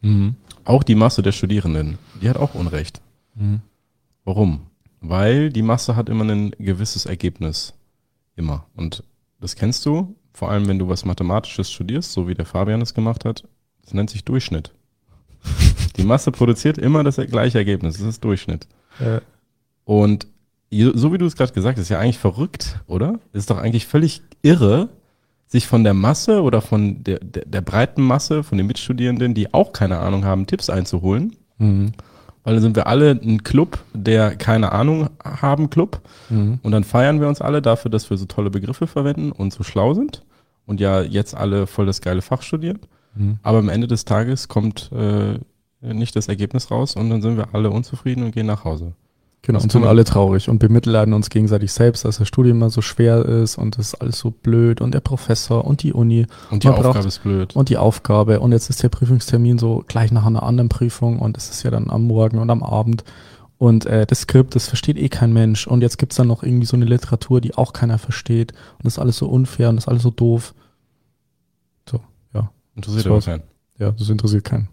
Mhm. 0.00 0.36
Auch 0.64 0.82
die 0.82 0.94
Masse 0.94 1.22
der 1.22 1.32
Studierenden, 1.32 1.98
die 2.20 2.28
hat 2.28 2.36
auch 2.36 2.54
Unrecht. 2.54 3.00
Mhm. 3.34 3.60
Warum? 4.24 4.66
Weil 5.00 5.50
die 5.50 5.62
Masse 5.62 5.94
hat 5.94 6.08
immer 6.08 6.24
ein 6.24 6.50
gewisses 6.58 7.06
Ergebnis. 7.06 7.74
Immer. 8.34 8.66
Und 8.74 9.04
das 9.40 9.56
kennst 9.56 9.86
du, 9.86 10.16
vor 10.32 10.50
allem 10.50 10.66
wenn 10.68 10.78
du 10.78 10.88
was 10.88 11.04
Mathematisches 11.04 11.70
studierst, 11.70 12.12
so 12.12 12.28
wie 12.28 12.34
der 12.34 12.46
Fabian 12.46 12.82
es 12.82 12.94
gemacht 12.94 13.24
hat, 13.24 13.44
das 13.82 13.94
nennt 13.94 14.10
sich 14.10 14.24
Durchschnitt. 14.24 14.72
Die 15.96 16.04
Masse 16.04 16.32
produziert 16.32 16.76
immer 16.76 17.04
das 17.04 17.16
gleiche 17.16 17.58
Ergebnis, 17.58 17.98
das 17.98 18.06
ist 18.06 18.24
Durchschnitt. 18.24 18.66
Ja. 19.00 19.22
Und 19.84 20.26
so 20.70 21.12
wie 21.12 21.18
du 21.18 21.26
es 21.26 21.36
gerade 21.36 21.52
gesagt 21.52 21.78
hast, 21.78 21.84
ist 21.84 21.88
ja 21.88 22.00
eigentlich 22.00 22.18
verrückt, 22.18 22.80
oder? 22.86 23.20
Ist 23.32 23.50
doch 23.50 23.58
eigentlich 23.58 23.86
völlig 23.86 24.22
irre, 24.42 24.88
sich 25.46 25.66
von 25.66 25.84
der 25.84 25.94
Masse 25.94 26.42
oder 26.42 26.60
von 26.60 27.04
der, 27.04 27.18
der, 27.20 27.44
der 27.44 27.60
breiten 27.60 28.02
Masse, 28.02 28.42
von 28.42 28.58
den 28.58 28.66
Mitstudierenden, 28.66 29.34
die 29.34 29.54
auch 29.54 29.72
keine 29.72 29.98
Ahnung 29.98 30.24
haben, 30.24 30.46
Tipps 30.46 30.70
einzuholen. 30.70 31.36
Mhm 31.58 31.92
weil 32.46 32.54
dann 32.54 32.62
sind 32.62 32.76
wir 32.76 32.86
alle 32.86 33.10
ein 33.10 33.42
Club, 33.42 33.80
der 33.92 34.36
keine 34.36 34.70
Ahnung 34.70 35.10
haben 35.24 35.68
Club. 35.68 36.00
Mhm. 36.28 36.60
Und 36.62 36.70
dann 36.70 36.84
feiern 36.84 37.20
wir 37.20 37.26
uns 37.26 37.40
alle 37.40 37.60
dafür, 37.60 37.90
dass 37.90 38.08
wir 38.08 38.16
so 38.16 38.26
tolle 38.26 38.50
Begriffe 38.50 38.86
verwenden 38.86 39.32
und 39.32 39.52
so 39.52 39.64
schlau 39.64 39.94
sind 39.94 40.22
und 40.64 40.78
ja 40.78 41.02
jetzt 41.02 41.36
alle 41.36 41.66
voll 41.66 41.86
das 41.86 42.00
geile 42.00 42.22
Fach 42.22 42.42
studieren. 42.42 42.78
Mhm. 43.16 43.40
Aber 43.42 43.58
am 43.58 43.68
Ende 43.68 43.88
des 43.88 44.04
Tages 44.04 44.46
kommt 44.46 44.92
äh, 44.92 45.40
nicht 45.80 46.14
das 46.14 46.28
Ergebnis 46.28 46.70
raus 46.70 46.94
und 46.94 47.10
dann 47.10 47.20
sind 47.20 47.36
wir 47.36 47.52
alle 47.52 47.70
unzufrieden 47.70 48.22
und 48.22 48.30
gehen 48.30 48.46
nach 48.46 48.62
Hause. 48.62 48.92
Genau, 49.46 49.60
und 49.60 49.70
sind 49.70 49.84
alle 49.84 50.02
traurig 50.02 50.48
und 50.48 50.58
bemitleiden 50.58 51.14
uns 51.14 51.30
gegenseitig 51.30 51.72
selbst, 51.72 52.04
dass 52.04 52.18
das 52.18 52.26
Studium 52.26 52.56
immer 52.56 52.68
so 52.68 52.82
schwer 52.82 53.24
ist 53.24 53.58
und 53.58 53.78
das 53.78 53.92
ist 53.92 53.94
alles 53.94 54.18
so 54.18 54.32
blöd 54.32 54.80
und 54.80 54.92
der 54.92 54.98
Professor 54.98 55.64
und 55.64 55.84
die 55.84 55.92
Uni. 55.92 56.26
Und 56.50 56.64
die 56.64 56.68
Aufgabe 56.68 56.94
braucht, 56.94 57.06
ist 57.06 57.22
blöd. 57.22 57.54
Und 57.54 57.68
die 57.68 57.76
Aufgabe 57.76 58.40
und 58.40 58.50
jetzt 58.50 58.70
ist 58.70 58.82
der 58.82 58.88
Prüfungstermin 58.88 59.58
so 59.58 59.84
gleich 59.86 60.10
nach 60.10 60.26
einer 60.26 60.42
anderen 60.42 60.68
Prüfung 60.68 61.20
und 61.20 61.36
es 61.36 61.48
ist 61.48 61.62
ja 61.62 61.70
dann 61.70 61.90
am 61.90 62.08
Morgen 62.08 62.38
und 62.40 62.50
am 62.50 62.64
Abend 62.64 63.04
und 63.56 63.86
äh, 63.86 64.04
das 64.04 64.22
Skript, 64.22 64.56
das 64.56 64.66
versteht 64.66 64.98
eh 64.98 65.08
kein 65.08 65.32
Mensch 65.32 65.68
und 65.68 65.80
jetzt 65.80 65.98
gibt's 65.98 66.16
dann 66.16 66.26
noch 66.26 66.42
irgendwie 66.42 66.66
so 66.66 66.76
eine 66.76 66.84
Literatur, 66.84 67.40
die 67.40 67.54
auch 67.54 67.72
keiner 67.72 67.98
versteht 67.98 68.50
und 68.50 68.86
das 68.86 68.94
ist 68.94 68.98
alles 68.98 69.16
so 69.16 69.28
unfair 69.28 69.68
und 69.68 69.76
das 69.76 69.84
ist 69.84 69.88
alles 69.88 70.02
so 70.02 70.10
doof. 70.10 70.54
So, 71.88 72.00
ja. 72.34 72.50
Interessiert 72.74 73.06
aber 73.06 73.20
keinen. 73.20 73.42
Ja, 73.78 73.92
das 73.92 74.08
interessiert 74.08 74.42
keinen. 74.42 74.70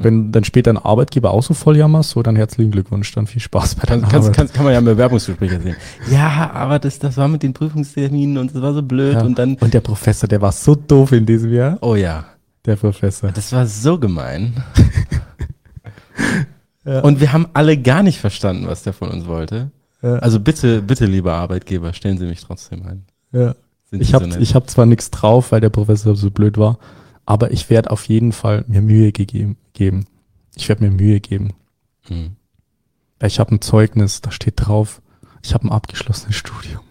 Wenn 0.00 0.32
dann 0.32 0.44
später 0.44 0.70
ein 0.70 0.78
Arbeitgeber 0.78 1.32
auch 1.32 1.42
so 1.42 1.54
voll 1.54 1.76
jammerst, 1.76 2.10
so 2.10 2.22
dann 2.22 2.36
herzlichen 2.36 2.70
Glückwunsch, 2.70 3.12
dann 3.12 3.26
viel 3.26 3.40
Spaß 3.40 3.76
bei 3.76 3.86
deiner 3.86 4.06
kann, 4.06 4.20
Arbeit. 4.20 4.36
Kann, 4.36 4.52
kann 4.52 4.64
man 4.64 4.72
ja 4.72 4.78
im 4.78 4.84
Bewerbungsgespräch 4.84 5.50
sehen. 5.50 5.76
Ja, 6.10 6.50
aber 6.52 6.78
das, 6.78 6.98
das 6.98 7.16
war 7.16 7.28
mit 7.28 7.42
den 7.42 7.52
Prüfungsterminen 7.52 8.38
und 8.38 8.54
das 8.54 8.62
war 8.62 8.74
so 8.74 8.82
blöd 8.82 9.14
ja. 9.14 9.22
und 9.22 9.38
dann. 9.38 9.56
Und 9.56 9.74
der 9.74 9.80
Professor, 9.80 10.28
der 10.28 10.40
war 10.40 10.52
so 10.52 10.74
doof 10.74 11.12
in 11.12 11.26
diesem 11.26 11.52
Jahr. 11.52 11.78
Oh 11.80 11.94
ja. 11.94 12.24
Der 12.64 12.76
Professor. 12.76 13.32
Das 13.32 13.52
war 13.52 13.66
so 13.66 13.98
gemein. 13.98 14.62
ja. 16.84 17.00
Und 17.00 17.20
wir 17.20 17.32
haben 17.32 17.48
alle 17.54 17.76
gar 17.76 18.02
nicht 18.02 18.20
verstanden, 18.20 18.68
was 18.68 18.84
der 18.84 18.92
von 18.92 19.10
uns 19.10 19.26
wollte. 19.26 19.70
Ja. 20.02 20.16
Also 20.16 20.40
bitte, 20.40 20.82
bitte, 20.82 21.06
lieber 21.06 21.34
Arbeitgeber, 21.34 21.92
stellen 21.92 22.18
Sie 22.18 22.26
mich 22.26 22.44
trotzdem 22.44 22.86
ein. 22.86 23.04
Ja. 23.32 23.54
ich 23.90 24.14
habe 24.14 24.30
so 24.30 24.38
ich 24.38 24.54
hab 24.54 24.68
zwar 24.68 24.86
nichts 24.86 25.10
drauf, 25.10 25.52
weil 25.52 25.60
der 25.60 25.70
Professor 25.70 26.14
so 26.14 26.30
blöd 26.30 26.58
war, 26.58 26.78
aber 27.24 27.50
ich 27.50 27.70
werde 27.70 27.90
auf 27.90 28.06
jeden 28.06 28.32
Fall 28.32 28.64
mir 28.66 28.82
Mühe 28.82 29.12
gegeben, 29.12 29.56
geben. 29.72 30.06
Ich 30.54 30.68
werde 30.68 30.84
mir 30.84 30.90
Mühe 30.90 31.20
geben. 31.20 31.54
Hm. 32.06 32.36
Ich 33.22 33.38
habe 33.38 33.54
ein 33.54 33.60
Zeugnis, 33.60 34.20
da 34.20 34.30
steht 34.30 34.54
drauf, 34.56 35.00
ich 35.42 35.54
habe 35.54 35.66
ein 35.66 35.72
abgeschlossenes 35.72 36.34
Studium. 36.36 36.82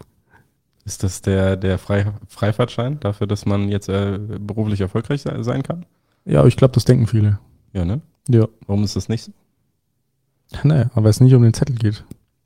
Ist 0.84 1.02
das 1.02 1.22
der, 1.22 1.56
der 1.56 1.78
Frei, 1.78 2.12
Freifahrtschein 2.28 2.98
dafür, 3.00 3.26
dass 3.26 3.46
man 3.46 3.68
jetzt 3.68 3.88
äh, 3.88 4.18
beruflich 4.18 4.80
erfolgreich 4.80 5.22
sein 5.22 5.62
kann? 5.62 5.86
Ja, 6.24 6.44
ich 6.46 6.56
glaube, 6.56 6.74
das 6.74 6.84
denken 6.84 7.06
viele. 7.06 7.38
Ja, 7.72 7.84
ne? 7.84 8.00
Ja. 8.28 8.48
Warum 8.66 8.82
ist 8.84 8.96
das 8.96 9.08
nicht 9.08 9.24
so? 9.24 9.32
Nee, 10.64 10.84
aber 10.94 11.08
es 11.08 11.20
nicht 11.20 11.34
um 11.34 11.42
den 11.42 11.54
Zettel 11.54 11.76
geht. 11.76 12.04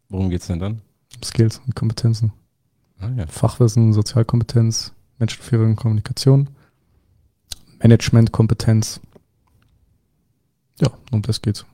Worum 0.08 0.30
geht's 0.30 0.46
denn 0.46 0.60
dann? 0.60 0.82
Skills 1.24 1.60
und 1.66 1.74
Kompetenzen. 1.74 2.32
Ah, 3.00 3.10
ja. 3.16 3.26
Fachwissen, 3.26 3.92
Sozialkompetenz, 3.92 4.92
Menschenführung, 5.18 5.76
Kommunikation, 5.76 6.48
Managementkompetenz. 7.80 9.00
Ja, 10.80 10.90
um 11.11 11.23
das 11.23 11.42
geht's. 11.42 11.64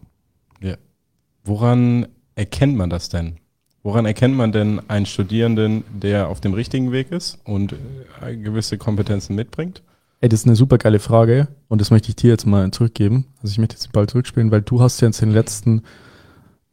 Woran 1.45 2.07
erkennt 2.35 2.77
man 2.77 2.91
das 2.91 3.09
denn? 3.09 3.37
Woran 3.83 4.07
erkennt 4.07 4.37
man 4.37 4.53
denn 4.53 4.81
einen 4.89 5.07
Studierenden, 5.07 5.83
der 5.93 6.29
auf 6.29 6.41
dem 6.41 6.55
richtigen 6.55 6.93
Weg 6.93 7.11
ist 7.11 7.41
und 7.45 7.75
äh, 8.21 8.37
gewisse 8.37 8.79
Kompetenzen 8.79 9.35
mitbringt? 9.35 9.83
Ey, 10.21 10.29
das 10.29 10.41
ist 10.41 10.47
eine 10.47 10.55
super 10.55 10.79
geile 10.79 11.01
Frage 11.01 11.49
und 11.67 11.81
das 11.81 11.91
möchte 11.91 12.11
ich 12.11 12.17
dir 12.17 12.31
jetzt 12.31 12.47
mal 12.47 12.71
zurückgeben. 12.71 13.27
Also 13.43 13.51
ich 13.51 13.59
möchte 13.59 13.75
jetzt 13.75 13.87
den 13.87 13.93
Ball 13.93 14.09
zurückspielen, 14.09 14.53
weil 14.53 14.63
du 14.63 14.81
hast 14.81 15.01
ja 15.01 15.09
jetzt 15.09 15.21
in 15.21 15.31
den 15.31 15.35
letzten 15.35 15.83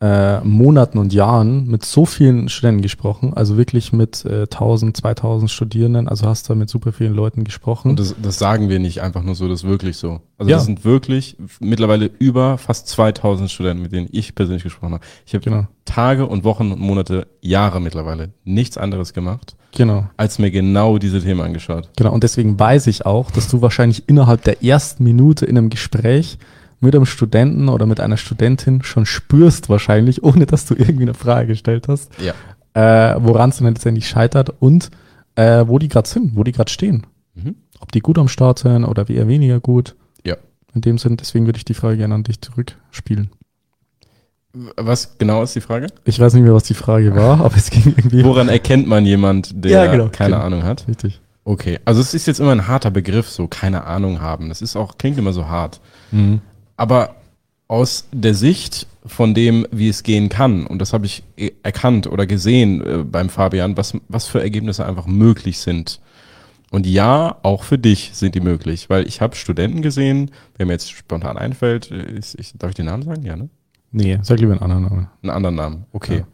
äh, 0.02 0.40
Monaten 0.42 0.98
und 0.98 1.12
Jahren 1.12 1.68
mit 1.68 1.84
so 1.84 2.06
vielen 2.06 2.48
Studenten 2.48 2.82
gesprochen, 2.82 3.34
also 3.34 3.58
wirklich 3.58 3.92
mit 3.92 4.24
äh, 4.26 4.44
1000, 4.44 4.96
2000 4.96 5.52
Studierenden, 5.52 6.08
also 6.08 6.26
hast 6.26 6.50
da 6.50 6.56
mit 6.56 6.70
super 6.70 6.94
vielen 6.94 7.14
Leuten 7.14 7.44
gesprochen. 7.44 7.90
Und 7.92 8.00
das, 8.00 8.16
das 8.22 8.40
sagen 8.40 8.70
wir 8.70 8.80
nicht 8.80 9.02
einfach 9.02 9.24
nur 9.24 9.36
so, 9.36 9.50
das 9.50 9.64
ist 9.64 9.68
wirklich 9.70 9.98
so. 9.98 10.22
Also 10.38 10.50
Ja. 10.52 10.56
das 10.58 10.66
sind 10.66 10.86
wirklich 10.86 11.36
mittlerweile 11.60 12.10
über 12.20 12.58
fast 12.58 12.88
2000 12.88 13.52
Studenten, 13.52 13.84
mit 13.84 13.92
denen 13.92 14.08
ich 14.12 14.36
persönlich 14.36 14.64
gesprochen 14.64 14.94
habe. 14.94 15.04
Ich 15.26 15.34
habe 15.34 15.44
Genau. 15.44 15.68
Tage 15.84 16.28
und 16.28 16.46
Wochen 16.46 16.72
und 16.72 16.80
Monate, 16.80 17.28
Jahre 17.42 17.82
mittlerweile 17.82 18.30
nichts 18.46 18.78
anderes 18.78 19.12
gemacht, 19.14 19.58
Genau. 19.76 20.06
als 20.16 20.40
mir 20.40 20.50
genau 20.52 20.98
diese 20.98 21.20
Themen 21.22 21.42
angeschaut. 21.42 21.90
Genau, 21.98 22.14
und 22.14 22.24
deswegen 22.24 22.58
weiß 22.58 22.88
ich 22.88 23.06
auch, 23.06 23.32
dass 23.32 23.50
du 23.50 23.62
wahrscheinlich 23.62 24.08
innerhalb 24.08 24.44
der 24.46 24.64
ersten 24.64 25.04
Minute 25.04 25.46
in 25.46 25.58
einem 25.58 25.70
Gespräch 25.70 26.38
mit 26.80 26.96
einem 26.96 27.06
Studenten 27.06 27.68
oder 27.70 27.86
mit 27.86 28.00
einer 28.00 28.18
Studentin 28.18 28.84
schon 28.84 29.06
spürst 29.06 29.70
wahrscheinlich, 29.70 30.24
ohne 30.24 30.46
dass 30.46 30.66
du 30.66 30.76
irgendwie 30.76 31.04
eine 31.04 31.14
Frage 31.14 31.48
gestellt 31.48 31.88
hast, 31.88 32.12
Ja. 32.20 32.34
äh, 33.14 33.18
woran 33.22 33.50
es 33.50 33.58
denn 33.58 33.68
letztendlich 33.68 34.08
scheitert 34.08 34.52
und 34.60 34.90
äh, 35.36 35.66
wo 35.68 35.80
die 35.80 35.88
gerade 35.88 36.08
sind, 36.08 36.36
wo 36.36 36.44
die 36.44 36.52
gerade 36.52 36.72
stehen. 36.72 37.06
Mhm. 37.36 37.56
Ob 37.80 37.92
die 37.92 38.00
gut 38.02 38.18
am 38.18 38.28
Start 38.28 38.60
sind 38.60 38.84
oder 38.86 39.08
eher 39.10 39.28
weniger 39.28 39.60
gut. 39.60 39.96
Ja. 40.26 40.36
In 40.74 40.82
dem 40.82 40.98
Sinn, 40.98 41.18
deswegen 41.18 41.46
würde 41.46 41.58
ich 41.58 41.66
die 41.66 41.74
Frage 41.74 41.98
gerne 41.98 42.16
an 42.16 42.24
dich 42.24 42.42
zurückspielen. 42.42 43.30
Was 44.78 45.18
genau 45.20 45.44
ist 45.44 45.56
die 45.56 45.62
Frage? 45.62 45.88
Ich 46.06 46.20
weiß 46.20 46.34
nicht 46.34 46.44
mehr, 46.44 46.54
was 46.56 46.64
die 46.64 46.74
Frage 46.74 47.16
war, 47.16 47.40
aber 47.46 47.56
es 47.56 47.70
ging 47.70 47.94
irgendwie. 47.96 48.24
Woran 48.24 48.50
erkennt 48.50 48.88
man 48.88 49.06
jemand, 49.06 49.64
der 49.64 49.72
Ja, 49.72 49.92
genau, 49.92 50.10
keine 50.10 50.32
genau. 50.36 50.46
Ahnung 50.46 50.64
hat? 50.64 50.88
Richtig. 50.88 51.22
Okay, 51.46 51.80
also 51.86 52.02
es 52.02 52.14
ist 52.14 52.26
jetzt 52.28 52.40
immer 52.40 52.52
ein 52.52 52.68
harter 52.68 52.92
Begriff, 52.92 53.30
so 53.30 53.48
keine 53.48 53.86
Ahnung 53.86 54.22
haben. 54.22 54.50
Das 54.50 54.62
ist 54.62 54.76
auch, 54.76 54.98
klingt 54.98 55.18
immer 55.18 55.34
so 55.34 55.48
hart. 55.48 55.80
Mhm. 56.12 56.42
Aber 56.80 57.16
aus 57.68 58.08
der 58.12 58.34
Sicht 58.34 58.88
von 59.06 59.34
dem, 59.34 59.66
wie 59.72 59.90
es 59.90 60.04
gehen 60.04 60.30
kann, 60.30 60.66
und 60.66 60.80
das 60.80 60.94
habe 60.94 61.06
ich 61.06 61.24
eh 61.38 61.52
erkannt 61.64 62.08
oder 62.08 62.26
gesehen 62.26 62.82
äh, 62.86 62.98
beim 63.04 63.30
Fabian, 63.30 63.78
was, 63.78 63.94
was 64.08 64.26
für 64.28 64.42
Ergebnisse 64.42 64.86
einfach 64.86 65.06
möglich 65.06 65.60
sind. 65.60 66.00
Und 66.72 66.86
ja, 66.86 67.38
auch 67.44 67.64
für 67.64 67.78
dich 67.78 68.12
sind 68.14 68.36
die 68.36 68.42
möglich, 68.42 68.90
weil 68.90 69.08
ich 69.08 69.22
habe 69.22 69.36
Studenten 69.36 69.82
gesehen, 69.82 70.32
wer 70.58 70.66
mir 70.68 70.74
jetzt 70.74 70.92
spontan 70.92 71.38
einfällt, 71.38 71.88
ist, 71.92 72.40
ich, 72.40 72.54
darf 72.58 72.70
ich 72.72 72.76
den 72.76 72.86
Namen 72.86 73.04
sagen? 73.04 73.24
Ja, 73.26 73.36
ne? 73.36 73.50
Nee, 73.92 74.20
sag 74.22 74.40
lieber 74.40 74.52
einen 74.54 74.62
anderen 74.62 74.84
Namen. 74.84 75.08
Einen 75.24 75.30
anderen 75.32 75.56
Namen. 75.56 75.86
Okay. 75.94 76.18
Ja. 76.20 76.28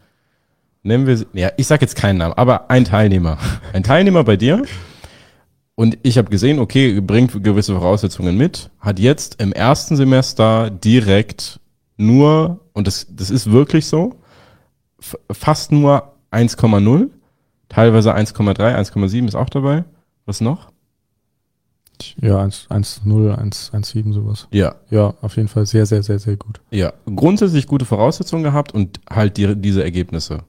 Nennen 0.83 1.07
wir, 1.07 1.17
sie- 1.17 1.27
ja, 1.33 1.51
ich 1.57 1.65
sag 1.67 1.81
jetzt 1.81 1.95
keinen 1.95 2.17
Namen, 2.17 2.33
aber 2.33 2.69
ein 2.69 2.83
Teilnehmer. 2.85 3.37
Ein 3.73 3.83
Teilnehmer 3.83 4.23
bei 4.23 4.35
dir. 4.37 4.63
Und 5.75 5.97
ich 6.03 6.17
habe 6.17 6.29
gesehen, 6.29 6.59
okay, 6.59 7.01
bringt 7.01 7.43
gewisse 7.43 7.73
Voraussetzungen 7.73 8.37
mit, 8.37 8.69
hat 8.79 8.97
jetzt 8.97 9.41
im 9.41 9.51
ersten 9.51 9.97
Semester 9.97 10.69
direkt 10.69 11.59
nur, 11.97 12.61
und 12.73 12.87
das, 12.87 13.07
das 13.09 13.29
ist 13.29 13.51
wirklich 13.51 13.85
so, 13.85 14.15
fast 15.31 15.73
nur 15.73 16.13
1,0, 16.31 17.09
teilweise 17.67 18.15
1,3, 18.15 18.55
1,7 18.57 19.27
ist 19.27 19.35
auch 19.35 19.49
dabei. 19.49 19.83
Was 20.25 20.41
noch? 20.41 20.71
Ja, 22.21 22.41
1, 22.41 22.67
1, 22.69 23.01
0, 23.05 23.31
1, 23.33 23.73
1, 23.73 23.89
7, 23.89 24.13
sowas. 24.13 24.47
Ja, 24.51 24.75
Ja, 24.89 25.13
auf 25.21 25.35
jeden 25.37 25.47
Fall 25.47 25.65
sehr, 25.65 25.85
sehr, 25.85 26.03
sehr, 26.03 26.19
sehr 26.19 26.35
gut. 26.35 26.61
Ja, 26.71 26.93
grundsätzlich 27.05 27.67
gute 27.67 27.85
Voraussetzungen 27.85 28.43
gehabt 28.43 28.73
und 28.73 28.99
halt 29.09 29.37
die, 29.37 29.55
diese 29.55 29.83
Ergebnisse. 29.83 30.39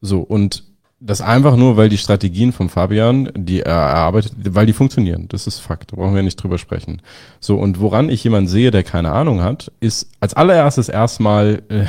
So, 0.00 0.20
und 0.20 0.64
das 1.00 1.20
einfach 1.20 1.56
nur, 1.56 1.76
weil 1.76 1.88
die 1.88 1.98
Strategien 1.98 2.52
von 2.52 2.68
Fabian, 2.68 3.30
die 3.36 3.60
er 3.60 3.72
erarbeitet, 3.74 4.32
weil 4.36 4.66
die 4.66 4.72
funktionieren. 4.72 5.28
Das 5.28 5.46
ist 5.46 5.60
Fakt. 5.60 5.92
Da 5.92 5.96
brauchen 5.96 6.14
wir 6.14 6.22
nicht 6.22 6.42
drüber 6.42 6.58
sprechen. 6.58 7.02
So, 7.38 7.56
und 7.56 7.78
woran 7.80 8.08
ich 8.08 8.24
jemanden 8.24 8.48
sehe, 8.48 8.72
der 8.72 8.82
keine 8.82 9.12
Ahnung 9.12 9.40
hat, 9.40 9.70
ist 9.78 10.10
als 10.18 10.34
allererstes 10.34 10.88
erstmal, 10.88 11.62
äh, 11.68 11.84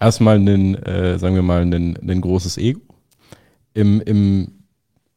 erstmal 0.00 0.36
einen, 0.36 0.74
äh, 0.74 1.18
sagen 1.18 1.36
wir 1.36 1.42
mal, 1.42 1.62
ein 1.62 1.96
ein 1.96 2.20
großes 2.20 2.58
Ego. 2.58 2.80
Im, 3.72 4.00
im, 4.02 4.52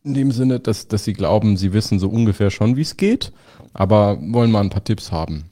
in 0.03 0.13
dem 0.13 0.31
Sinne, 0.31 0.59
dass, 0.59 0.87
dass 0.87 1.03
sie 1.03 1.13
glauben, 1.13 1.57
sie 1.57 1.73
wissen 1.73 1.99
so 1.99 2.09
ungefähr 2.09 2.49
schon, 2.49 2.77
wie 2.77 2.81
es 2.81 2.95
geht, 2.95 3.33
aber 3.73 4.17
wollen 4.21 4.51
mal 4.51 4.61
ein 4.61 4.69
paar 4.69 4.83
Tipps 4.83 5.11
haben. 5.11 5.45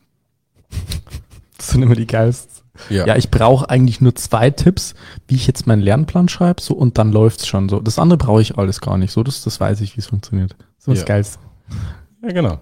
Das 1.58 1.72
sind 1.72 1.84
immer 1.84 1.96
die 1.96 2.08
geilsten. 2.08 2.59
Ja, 2.90 3.16
ich 3.16 3.30
brauche 3.30 3.70
eigentlich 3.70 4.02
nur 4.02 4.16
zwei 4.16 4.50
Tipps, 4.50 4.96
wie 5.28 5.36
ich 5.36 5.48
jetzt 5.48 5.68
meinen 5.68 5.82
Lernplan 5.82 6.30
schreibe, 6.30 6.62
so 6.62 6.74
und 6.74 6.98
dann 6.98 7.12
läuft's 7.12 7.48
schon 7.48 7.70
so. 7.70 7.80
Das 7.80 8.00
andere 8.00 8.18
brauche 8.18 8.42
ich 8.42 8.58
alles 8.58 8.82
gar 8.82 8.98
nicht. 8.98 9.12
So, 9.12 9.24
das, 9.24 9.44
das 9.44 9.60
weiß 9.60 9.82
ich, 9.82 9.96
wie 9.96 10.00
es 10.00 10.08
funktioniert. 10.08 10.56
Das 10.78 10.88
ist 10.88 11.00
Ja. 11.00 11.06
Geilste. 11.06 11.40
Ja, 12.24 12.32
genau. 12.32 12.60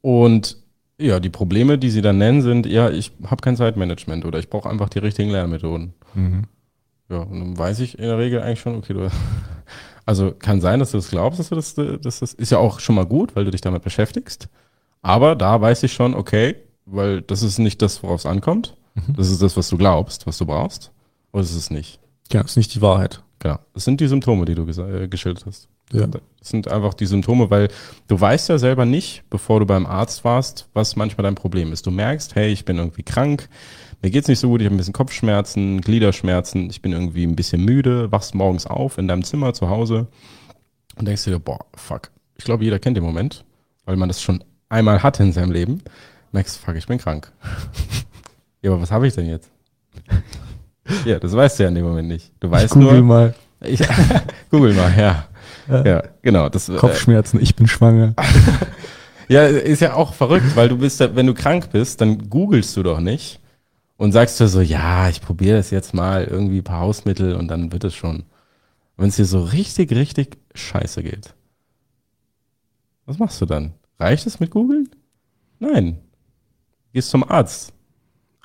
Und 0.00 0.56
ja, 1.00 1.20
die 1.20 1.30
Probleme, 1.30 1.78
die 1.78 1.90
sie 1.90 2.02
dann 2.02 2.18
nennen, 2.18 2.42
sind, 2.42 2.66
ja, 2.66 2.90
ich 2.90 3.12
habe 3.24 3.40
kein 3.40 3.56
Zeitmanagement 3.56 4.24
oder 4.24 4.38
ich 4.38 4.50
brauche 4.50 4.68
einfach 4.68 4.88
die 4.88 4.98
richtigen 4.98 5.30
Lernmethoden. 5.30 5.94
Mhm. 6.14 6.44
Ja, 7.08 7.18
und 7.18 7.40
dann 7.40 7.58
weiß 7.58 7.80
ich 7.80 7.98
in 7.98 8.04
der 8.04 8.18
Regel 8.18 8.42
eigentlich 8.42 8.60
schon, 8.60 8.76
okay, 8.76 8.94
du. 8.94 9.08
Also 10.06 10.32
kann 10.32 10.62
sein, 10.62 10.80
dass 10.80 10.92
du 10.92 10.96
das 10.96 11.10
glaubst, 11.10 11.38
dass 11.38 11.50
du 11.50 11.54
das, 11.54 11.74
dass 11.74 12.20
das 12.20 12.32
ist 12.32 12.50
ja 12.50 12.56
auch 12.56 12.80
schon 12.80 12.94
mal 12.94 13.04
gut, 13.04 13.36
weil 13.36 13.44
du 13.44 13.50
dich 13.50 13.60
damit 13.60 13.82
beschäftigst. 13.82 14.48
Aber 15.02 15.36
da 15.36 15.60
weiß 15.60 15.82
ich 15.82 15.92
schon, 15.92 16.14
okay, 16.14 16.56
weil 16.86 17.20
das 17.20 17.42
ist 17.42 17.58
nicht 17.58 17.82
das, 17.82 18.02
worauf 18.02 18.20
es 18.20 18.24
ankommt. 18.24 18.74
Das 19.16 19.30
ist 19.30 19.42
das, 19.42 19.56
was 19.56 19.68
du 19.68 19.76
glaubst, 19.76 20.26
was 20.26 20.38
du 20.38 20.46
brauchst. 20.46 20.90
Oder 21.32 21.42
ist 21.42 21.54
es 21.54 21.70
nicht? 21.70 22.00
Genau, 22.30 22.44
ist 22.44 22.56
nicht 22.56 22.74
die 22.74 22.82
Wahrheit. 22.82 23.22
Genau. 23.38 23.58
Das 23.74 23.84
sind 23.84 24.00
die 24.00 24.08
Symptome, 24.08 24.44
die 24.44 24.54
du 24.54 24.62
äh, 24.66 25.08
geschildert 25.08 25.46
hast. 25.46 25.68
Ja. 25.92 26.06
Das 26.06 26.20
sind 26.42 26.68
einfach 26.68 26.94
die 26.94 27.06
Symptome, 27.06 27.50
weil 27.50 27.68
du 28.08 28.20
weißt 28.20 28.48
ja 28.48 28.58
selber 28.58 28.84
nicht, 28.84 29.22
bevor 29.30 29.60
du 29.60 29.66
beim 29.66 29.86
Arzt 29.86 30.24
warst, 30.24 30.68
was 30.74 30.96
manchmal 30.96 31.22
dein 31.22 31.34
Problem 31.34 31.72
ist. 31.72 31.86
Du 31.86 31.90
merkst, 31.90 32.34
hey, 32.34 32.50
ich 32.50 32.64
bin 32.64 32.76
irgendwie 32.76 33.02
krank, 33.02 33.48
mir 34.02 34.10
geht's 34.10 34.28
nicht 34.28 34.38
so 34.38 34.48
gut, 34.48 34.60
ich 34.60 34.66
habe 34.66 34.74
ein 34.74 34.78
bisschen 34.78 34.92
Kopfschmerzen, 34.92 35.80
Gliederschmerzen, 35.80 36.68
ich 36.70 36.82
bin 36.82 36.92
irgendwie 36.92 37.24
ein 37.24 37.36
bisschen 37.36 37.64
müde, 37.64 38.12
wachst 38.12 38.34
morgens 38.34 38.66
auf 38.66 38.98
in 38.98 39.08
deinem 39.08 39.24
Zimmer 39.24 39.54
zu 39.54 39.70
Hause 39.70 40.08
und 40.96 41.08
denkst 41.08 41.24
dir, 41.24 41.38
boah, 41.38 41.64
fuck. 41.74 42.10
Ich 42.36 42.44
glaube, 42.44 42.64
jeder 42.64 42.78
kennt 42.78 42.96
den 42.96 43.04
Moment, 43.04 43.44
weil 43.84 43.96
man 43.96 44.08
das 44.08 44.22
schon 44.22 44.44
einmal 44.68 45.02
hatte 45.02 45.22
in 45.22 45.32
seinem 45.32 45.52
Leben. 45.52 45.82
Merkst, 46.32 46.58
fuck, 46.58 46.76
ich 46.76 46.86
bin 46.86 46.98
krank. 46.98 47.32
ja, 48.62 48.70
aber 48.70 48.82
was 48.82 48.90
habe 48.90 49.06
ich 49.06 49.14
denn 49.14 49.26
jetzt? 49.26 49.50
ja, 51.04 51.18
das 51.18 51.32
weißt 51.32 51.58
du 51.58 51.62
ja 51.64 51.68
in 51.68 51.74
dem 51.74 51.84
Moment 51.84 52.08
nicht. 52.08 52.32
Du 52.40 52.50
weißt 52.50 52.66
ich 52.66 52.70
google 52.70 52.98
nur, 52.98 53.02
mal 53.02 53.34
ich, 53.60 53.80
Google 54.50 54.74
mal, 54.74 54.96
ja. 54.96 55.24
Ja. 55.68 55.84
Ja, 55.84 56.02
genau. 56.22 56.48
Das, 56.48 56.68
äh, 56.68 56.76
Kopfschmerzen, 56.76 57.40
ich 57.40 57.56
bin 57.56 57.66
schwanger. 57.66 58.14
ja, 59.28 59.46
ist 59.46 59.80
ja 59.80 59.94
auch 59.94 60.14
verrückt, 60.14 60.56
weil 60.56 60.68
du 60.68 60.78
bist, 60.78 61.00
wenn 61.00 61.26
du 61.26 61.34
krank 61.34 61.70
bist, 61.72 62.00
dann 62.00 62.30
googelst 62.30 62.76
du 62.76 62.82
doch 62.82 63.00
nicht 63.00 63.40
und 63.96 64.12
sagst 64.12 64.40
dir 64.40 64.48
so, 64.48 64.60
ja, 64.60 65.08
ich 65.08 65.20
probiere 65.20 65.56
das 65.56 65.70
jetzt 65.70 65.92
mal, 65.92 66.24
irgendwie 66.24 66.58
ein 66.58 66.64
paar 66.64 66.80
Hausmittel 66.80 67.34
und 67.34 67.48
dann 67.48 67.72
wird 67.72 67.84
es 67.84 67.94
schon. 67.94 68.24
Wenn 68.96 69.08
es 69.08 69.16
dir 69.16 69.26
so 69.26 69.42
richtig, 69.42 69.92
richtig 69.92 70.38
scheiße 70.54 71.02
geht, 71.02 71.34
was 73.06 73.18
machst 73.18 73.40
du 73.40 73.46
dann? 73.46 73.74
Reicht 73.98 74.26
es 74.26 74.40
mit 74.40 74.50
googeln? 74.50 74.88
Nein. 75.58 75.98
Gehst 76.92 77.10
zum 77.10 77.28
Arzt. 77.28 77.72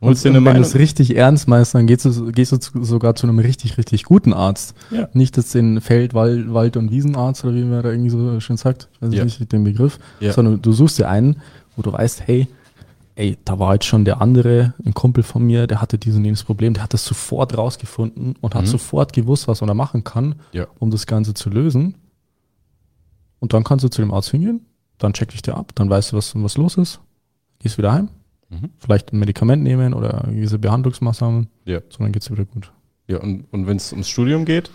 Holst 0.04 0.26
Und 0.26 0.36
eine 0.36 0.46
wenn 0.46 0.56
du 0.56 0.62
es 0.62 0.76
richtig 0.76 1.16
ernst 1.16 1.48
meinst, 1.48 1.74
dann 1.76 1.88
gehst 1.88 2.06
du, 2.06 2.32
gehst 2.32 2.52
du 2.52 2.84
sogar 2.84 3.16
zu 3.16 3.26
einem 3.28 3.40
richtig, 3.40 3.78
richtig 3.78 4.04
guten 4.04 4.34
Arzt. 4.34 4.76
Ja. 4.92 5.08
Nicht 5.14 5.38
jetzt 5.38 5.54
den 5.56 5.82
Feld-, 5.82 6.14
Wald-, 6.14 6.54
Wald 6.54 6.78
und 6.78 6.92
Wiesenarzt 6.92 7.44
oder 7.46 7.56
wie 7.56 7.64
man 7.64 7.82
da 7.84 7.90
irgendwie 7.92 8.10
so 8.10 8.40
schön 8.40 8.58
sagt. 8.58 8.90
Ich 8.96 9.02
weiß 9.02 9.14
Ja. 9.14 9.24
nicht 9.24 9.52
den 9.52 9.64
Begriff. 9.64 10.00
Ja. 10.20 10.34
Sondern 10.34 10.62
du 10.62 10.72
suchst 10.74 11.00
dir 11.00 11.10
einen, 11.10 11.42
wo 11.76 11.82
du 11.82 11.92
weißt, 11.92 12.28
hey, 12.28 12.48
ey, 13.16 13.38
da 13.46 13.60
war 13.60 13.74
jetzt 13.74 13.86
schon 13.86 14.06
der 14.06 14.22
andere, 14.22 14.74
ein 14.86 14.94
Kumpel 14.94 15.24
von 15.24 15.44
mir, 15.44 15.68
der 15.68 15.82
hatte 15.82 15.98
diesen 15.98 16.20
und 16.20 16.26
jenes 16.26 16.44
Problem, 16.44 16.74
der 16.74 16.82
hat 16.84 16.94
das 16.94 17.06
sofort 17.06 17.56
rausgefunden 17.58 18.36
und 18.42 18.56
hat 18.56 18.64
Mhm. 18.64 18.68
sofort 18.68 19.14
gewusst, 19.14 19.48
was 19.48 19.62
man 19.62 19.68
da 19.68 19.74
machen 19.74 20.04
kann, 20.04 20.36
Ja. 20.52 20.66
um 20.80 20.90
das 20.92 21.06
Ganze 21.06 21.34
zu 21.36 21.50
lösen. 21.50 21.96
Und 23.40 23.54
dann 23.54 23.64
kannst 23.64 23.84
du 23.86 23.90
zu 23.90 24.02
dem 24.02 24.12
Arzt 24.14 24.32
hingehen, 24.32 24.66
dann 24.98 25.14
check 25.14 25.30
dich 25.30 25.42
dir 25.42 25.56
ab, 25.56 25.72
dann 25.76 25.90
weißt 25.90 26.12
du, 26.14 26.18
was, 26.18 26.34
was 26.36 26.58
los 26.58 26.76
ist, 26.78 27.00
gehst 27.60 27.78
wieder 27.78 27.92
heim, 27.94 28.10
Mhm. 28.62 28.70
vielleicht 28.78 29.12
ein 29.14 29.20
Medikament 29.20 29.64
nehmen 29.64 29.94
oder 29.94 30.26
gewisse 30.30 30.60
Behandlungsmaßnahmen, 30.60 31.48
Ja. 31.66 31.80
so 31.90 32.00
dann 32.04 32.12
geht's 32.12 32.28
dir 32.28 32.34
wieder 32.34 32.46
gut. 32.46 32.72
Ja, 33.08 33.18
und, 33.20 33.46
und 33.52 33.68
wenn 33.68 33.78
es 33.78 33.92
ums 33.92 34.08
Studium 34.10 34.46
geht, 34.46 34.70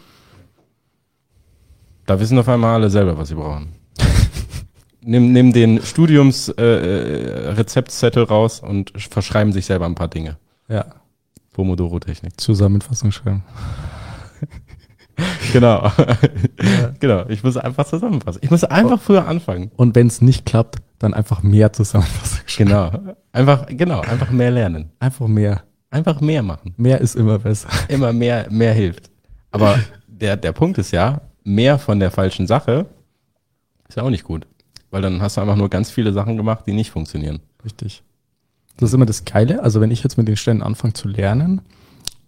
da 2.07 2.19
wissen 2.21 2.39
auf 2.39 2.49
einmal 2.49 2.75
alle 2.75 2.91
selber, 2.91 3.17
was 3.19 3.29
sie 3.29 3.35
brauchen. 3.35 3.69
nimm, 5.03 5.33
nimm 5.33 5.53
den 5.53 5.81
Studiumsrezeptzettel 5.83 7.45
äh, 7.47 7.49
Rezeptzettel 7.51 8.23
raus 8.25 8.61
und 8.61 8.93
verschreiben 8.97 9.53
sich 9.53 9.67
selber 9.67 9.87
ein 9.87 9.95
paar 9.95 10.09
Dinge. 10.09 10.37
Ja. 10.69 10.87
Pomodoro-Technik. 11.53 12.41
Zusammenfassung 12.41 13.11
schreiben. 13.13 13.43
Genau. 15.52 15.90
genau. 17.00 17.25
Ich 17.28 17.43
muss 17.43 17.57
einfach 17.57 17.87
zusammenfassen. 17.87 18.40
Ich 18.43 18.50
muss 18.50 18.64
einfach 18.64 19.00
früher 19.00 19.26
anfangen. 19.26 19.71
Und 19.76 19.95
wenn 19.95 20.07
es 20.07 20.21
nicht 20.21 20.47
klappt, 20.47 20.76
dann 20.99 21.14
einfach 21.14 21.43
mehr 21.43 21.73
zusammenfassen. 21.73 22.40
Genau. 22.57 22.90
Einfach, 23.31 23.67
genau, 23.69 24.00
einfach 24.00 24.31
mehr 24.31 24.50
lernen. 24.50 24.90
Einfach 24.99 25.28
mehr. 25.28 25.62
Einfach 25.90 26.21
mehr 26.21 26.43
machen. 26.43 26.75
Mehr 26.76 27.00
ist 27.00 27.14
immer 27.14 27.38
besser. 27.38 27.69
Immer 27.87 28.12
mehr, 28.12 28.49
mehr 28.50 28.73
hilft. 28.73 29.11
Aber 29.52 29.78
der, 30.09 30.37
der 30.37 30.52
Punkt 30.52 30.78
ist 30.78 30.90
ja, 30.90 31.21
mehr 31.45 31.78
von 31.78 32.00
der 32.00 32.11
falschen 32.11 32.47
Sache 32.49 32.87
ist 33.88 33.97
ja 33.97 34.02
auch 34.02 34.11
nicht 34.11 34.25
gut. 34.25 34.47
Weil 34.90 35.02
dann 35.02 35.23
hast 35.23 35.37
du 35.37 35.40
einfach 35.40 35.57
nur 35.57 35.69
ganz 35.69 35.90
viele 35.90 36.12
Sachen 36.12 36.37
gemacht, 36.37 36.64
die 36.67 36.73
nicht 36.73 36.90
funktionieren. 36.90 37.40
Richtig. 37.64 38.02
Das 38.76 38.90
ist 38.90 38.95
immer 38.95 39.07
das 39.07 39.25
Geile. 39.25 39.62
Also 39.62 39.81
wenn 39.81 39.90
ich 39.90 40.02
jetzt 40.02 40.19
mit 40.19 40.28
den 40.28 40.37
Ständen 40.37 40.62
anfange 40.62 40.95
zu 40.95 41.09
lernen, 41.09 41.61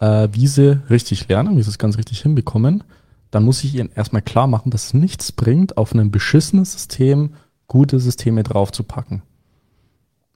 äh, 0.00 0.28
wie 0.32 0.46
sie 0.46 0.80
richtig 0.90 1.28
lernen, 1.28 1.56
wie 1.56 1.62
sie 1.62 1.70
es 1.70 1.78
ganz 1.78 1.96
richtig 1.96 2.20
hinbekommen, 2.20 2.84
dann 3.30 3.44
muss 3.44 3.62
ich 3.64 3.75
ihnen 3.75 3.90
erstmal 3.94 4.22
klar 4.22 4.46
machen, 4.46 4.70
dass 4.70 4.87
es 4.87 4.94
nichts 4.94 5.32
bringt, 5.32 5.76
auf 5.76 5.94
ein 5.94 6.10
beschissenes 6.10 6.72
System 6.72 7.34
gute 7.68 8.00
Systeme 8.00 8.42
draufzupacken. 8.42 9.22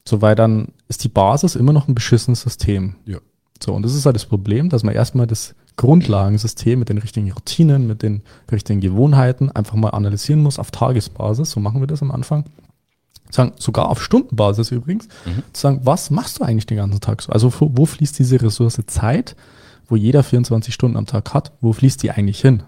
So, 0.07 0.23
weil 0.23 0.35
dann 0.35 0.69
ist 0.89 1.03
die 1.03 1.09
Basis 1.09 1.57
immer 1.57 1.73
noch 1.73 1.89
ein 1.89 1.95
beschissenes 1.95 2.43
System. 2.43 2.97
Ja. 3.07 3.19
So, 3.63 3.73
und 3.73 3.83
das 3.83 3.95
ist 3.95 4.05
halt 4.07 4.17
das 4.17 4.27
Problem, 4.27 4.69
dass 4.69 4.83
man 4.83 4.95
erstmal 4.95 5.27
das 5.27 5.55
Grundlagensystem 5.77 6.79
mit 6.79 6.89
den 6.89 6.99
richtigen 6.99 7.33
Routinen, 7.33 7.87
mit 7.87 8.03
den 8.03 8.23
richtigen 8.53 8.81
Gewohnheiten 8.81 9.51
einfach 9.51 9.75
mal 9.75 9.91
analysieren 9.91 10.43
muss 10.43 10.59
auf 10.59 10.71
Tagesbasis. 10.71 11.51
So 11.51 11.61
machen 11.61 11.81
wir 11.81 11.87
das 11.87 12.03
am 12.03 12.11
Anfang. 12.11 12.45
Sagen, 13.31 13.53
sogar 13.59 13.89
auf 13.89 14.03
Stundenbasis 14.03 14.71
übrigens, 14.71 15.09
mhm. 15.25 15.43
zu 15.53 15.63
sagen, 15.63 15.81
was 15.85 16.11
machst 16.11 16.39
du 16.39 16.45
eigentlich 16.45 16.67
den 16.67 16.77
ganzen 16.77 17.01
Tag 17.01 17.23
so? 17.23 17.33
Also 17.33 17.53
wo, 17.59 17.71
wo 17.75 17.87
fließt 17.87 18.19
diese 18.19 18.41
Ressource 18.41 18.81
Zeit, 18.87 19.35
wo 19.89 19.97
jeder 19.97 20.23
24 20.23 20.73
Stunden 20.73 20.97
am 20.97 21.07
Tag 21.07 21.35
hat, 21.35 21.53
wo 21.61 21.73
fließt 21.73 22.03
die 22.03 22.11
eigentlich 22.11 22.41
hin? 22.41 22.63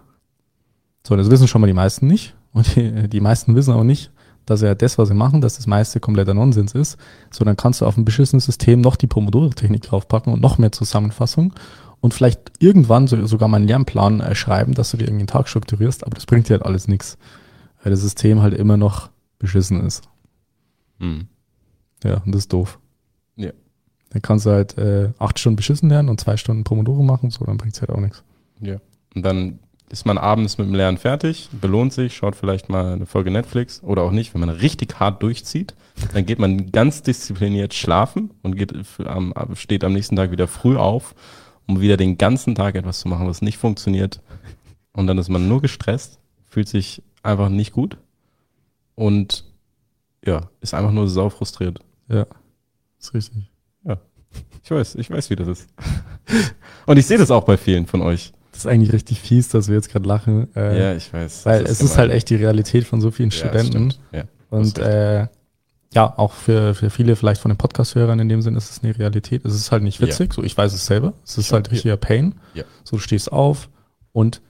So, 1.07 1.15
das 1.15 1.31
wissen 1.31 1.47
schon 1.47 1.61
mal 1.61 1.69
die 1.69 1.73
meisten 1.73 2.09
nicht. 2.09 2.35
Und 2.53 2.75
die, 2.75 3.09
die 3.09 3.21
meisten 3.21 3.55
wissen 3.55 3.73
auch 3.73 3.85
nicht, 3.85 4.11
dass 4.45 4.61
ja 4.61 4.75
das, 4.75 4.99
was 4.99 5.07
sie 5.07 5.15
machen, 5.15 5.41
dass 5.41 5.55
das 5.55 5.69
meiste 5.69 6.01
kompletter 6.01 6.35
Nonsens 6.35 6.75
ist. 6.75 6.99
So, 7.31 7.45
dann 7.45 7.57
kannst 7.57 7.81
du 7.81 7.87
auf 7.87 7.97
ein 7.97 8.05
beschissenes 8.05 8.45
System 8.45 8.81
noch 8.81 8.97
die 8.97 9.07
Pomodoro-Technik 9.07 9.83
draufpacken 9.83 10.33
und 10.33 10.43
noch 10.43 10.59
mehr 10.59 10.73
Zusammenfassung 10.73 11.55
und 12.01 12.13
vielleicht 12.13 12.55
irgendwann 12.59 13.07
so, 13.07 13.25
sogar 13.25 13.47
mal 13.47 13.59
einen 13.59 13.69
Lernplan 13.69 14.19
äh, 14.19 14.35
schreiben, 14.35 14.75
dass 14.75 14.91
du 14.91 14.97
dir 14.97 15.05
irgendwie 15.05 15.21
einen 15.21 15.29
Tag 15.29 15.49
strukturierst, 15.49 16.05
aber 16.05 16.17
das 16.17 16.27
bringt 16.27 16.49
dir 16.49 16.55
halt 16.55 16.65
alles 16.65 16.89
nichts, 16.89 17.19
weil 17.85 17.93
das 17.93 18.01
System 18.01 18.43
halt 18.43 18.55
immer 18.55 18.77
noch 18.77 19.09
beschissen 19.39 19.87
ist. 19.87 20.03
Hm. 20.99 21.29
Ja, 22.03 22.17
und 22.27 22.35
das 22.35 22.41
ist 22.41 22.53
doof. 22.53 22.81
Ja. 23.37 23.53
Dann 24.11 24.23
kannst 24.23 24.45
du 24.45 24.51
halt 24.51 24.77
äh, 24.77 25.13
acht 25.21 25.39
Stunden 25.39 25.57
beschissen 25.57 25.89
lernen 25.89 26.09
und 26.09 26.19
zwei 26.19 26.37
Stunden 26.37 26.65
Pomodoro 26.65 27.05
machen, 27.05 27.31
so, 27.31 27.45
dann 27.45 27.59
bringt's 27.59 27.81
halt 27.81 27.91
auch 27.91 28.01
nichts. 28.01 28.25
Ja. 28.61 28.79
Und 29.15 29.23
dann 29.23 29.61
ist 29.89 30.05
man 30.05 30.19
abends 30.19 30.59
mit 30.59 30.67
dem 30.67 30.75
Lernen 30.75 30.99
fertig, 30.99 31.49
belohnt 31.61 31.93
sich, 31.93 32.17
schaut 32.17 32.35
vielleicht 32.35 32.69
mal 32.69 32.95
eine 32.95 33.07
Folge 33.07 33.31
Netflix 33.31 33.83
oder 33.83 34.03
auch 34.03 34.11
nicht, 34.11 34.35
wenn 34.35 34.41
man 34.41 34.51
richtig 34.51 34.99
hart 34.99 35.23
durchzieht, 35.23 35.75
dann 36.13 36.27
geht 36.27 36.39
man 36.39 36.73
ganz 36.73 37.03
diszipliniert 37.03 37.73
schlafen 37.75 38.31
und 38.43 38.57
geht, 38.57 38.75
am, 39.05 39.33
steht 39.55 39.85
am 39.85 39.93
nächsten 39.93 40.17
Tag 40.17 40.31
wieder 40.31 40.49
früh 40.49 40.77
auf, 40.77 41.15
um 41.67 41.81
wieder 41.81 41.97
den 41.97 42.19
ganzen 42.19 42.55
Tag 42.55 42.75
etwas 42.75 43.01
zu 43.01 43.09
machen, 43.09 43.29
was 43.29 43.43
nicht 43.43 43.59
funktioniert. 43.59 44.21
Und 44.93 45.07
dann 45.07 45.19
ist 45.19 45.29
man 45.29 45.49
nur 45.49 45.63
gestresst, 45.63 46.19
fühlt 46.45 46.69
sich 46.69 47.03
einfach 47.23 47.49
nicht 47.49 47.73
gut 47.73 47.97
und 48.95 49.45
ja, 50.25 50.49
ist 50.61 50.75
einfach 50.75 50.93
nur 50.93 51.09
sau 51.09 51.29
frustriert. 51.31 51.81
Ja, 52.09 52.27
ist 52.99 53.15
richtig. 53.15 53.51
Ja, 53.85 53.99
ich 54.63 54.71
weiß, 54.71 54.97
ich 54.97 55.11
weiß, 55.11 55.31
wie 55.31 55.37
das 55.37 55.49
ist. 55.49 55.69
Und 56.87 56.97
ich 56.99 57.07
sehe 57.07 57.19
das 57.19 57.31
auch 57.31 57.45
bei 57.45 57.57
vielen 57.57 57.87
von 57.87 58.03
euch. 58.03 58.33
Das 58.57 58.65
ist 58.65 58.71
eigentlich 58.71 58.93
richtig 58.95 59.21
fies, 59.21 59.49
dass 59.51 59.69
wir 59.69 59.75
jetzt 59.75 59.91
gerade 59.91 60.09
lachen. 60.09 60.49
Äh, 60.57 60.79
ja, 60.81 60.95
ich 60.97 61.13
weiß. 61.13 61.45
Weil 61.45 61.63
ist 61.65 61.73
es 61.73 61.81
ist 61.83 61.99
halt 61.99 62.11
echt 62.11 62.31
die 62.31 62.37
Realität 62.37 62.85
von 62.85 63.03
so 63.03 63.11
vielen 63.11 63.29
Ja, 63.29 63.37
Studenten. 63.37 63.93
Ja, 64.13 64.25
Und 64.49 64.79
äh, 64.79 65.27
ja, 65.93 66.15
auch 66.17 66.33
für, 66.33 66.75
für 66.75 66.89
viele 66.89 67.17
vielleicht 67.17 67.41
von 67.43 67.51
den 67.51 67.59
Podcast-Hörern 67.59 68.19
in 68.19 68.31
dem 68.31 68.41
Sinn 68.41 68.57
ist 68.57 68.71
es 68.71 68.83
eine 68.83 68.99
Realität. 68.99 69.45
Es 69.45 69.55
ist 69.55 69.73
halt 69.73 69.83
nicht 69.83 70.01
witzig, 70.01 70.33
so 70.33 70.43
ich 70.43 70.57
weiß 70.57 70.73
es 70.73 70.87
selber. 70.87 71.13
Es 71.23 71.37
ist 71.37 71.51
Ja, 71.51 71.55
halt 71.57 71.71
richtiger 71.71 71.99
Pain. 71.99 72.35
Ja. 72.55 72.65
So 72.83 72.97
du 72.97 73.03
stehst 73.03 73.31
auf 73.31 73.69
und 74.13 74.41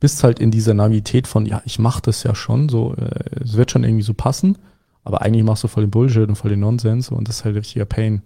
bist 0.00 0.24
halt 0.24 0.40
in 0.40 0.50
dieser 0.50 0.74
Navität 0.74 1.28
von, 1.28 1.46
ja, 1.46 1.62
ich 1.64 1.78
mach 1.78 2.00
das 2.00 2.24
ja 2.24 2.34
schon, 2.34 2.68
so 2.68 2.94
äh, 2.94 3.42
es 3.44 3.56
wird 3.56 3.70
schon 3.70 3.84
irgendwie 3.84 4.02
so 4.02 4.12
passen, 4.12 4.58
aber 5.04 5.22
eigentlich 5.22 5.44
machst 5.44 5.62
du 5.62 5.68
voll 5.68 5.84
den 5.84 5.90
Bullshit 5.92 6.28
und 6.28 6.34
voll 6.34 6.50
den 6.50 6.60
Nonsens 6.60 7.10
und 7.10 7.28
das 7.28 7.36
ist 7.38 7.44
halt 7.44 7.54
richtiger 7.54 7.84
Pain. 7.84 8.22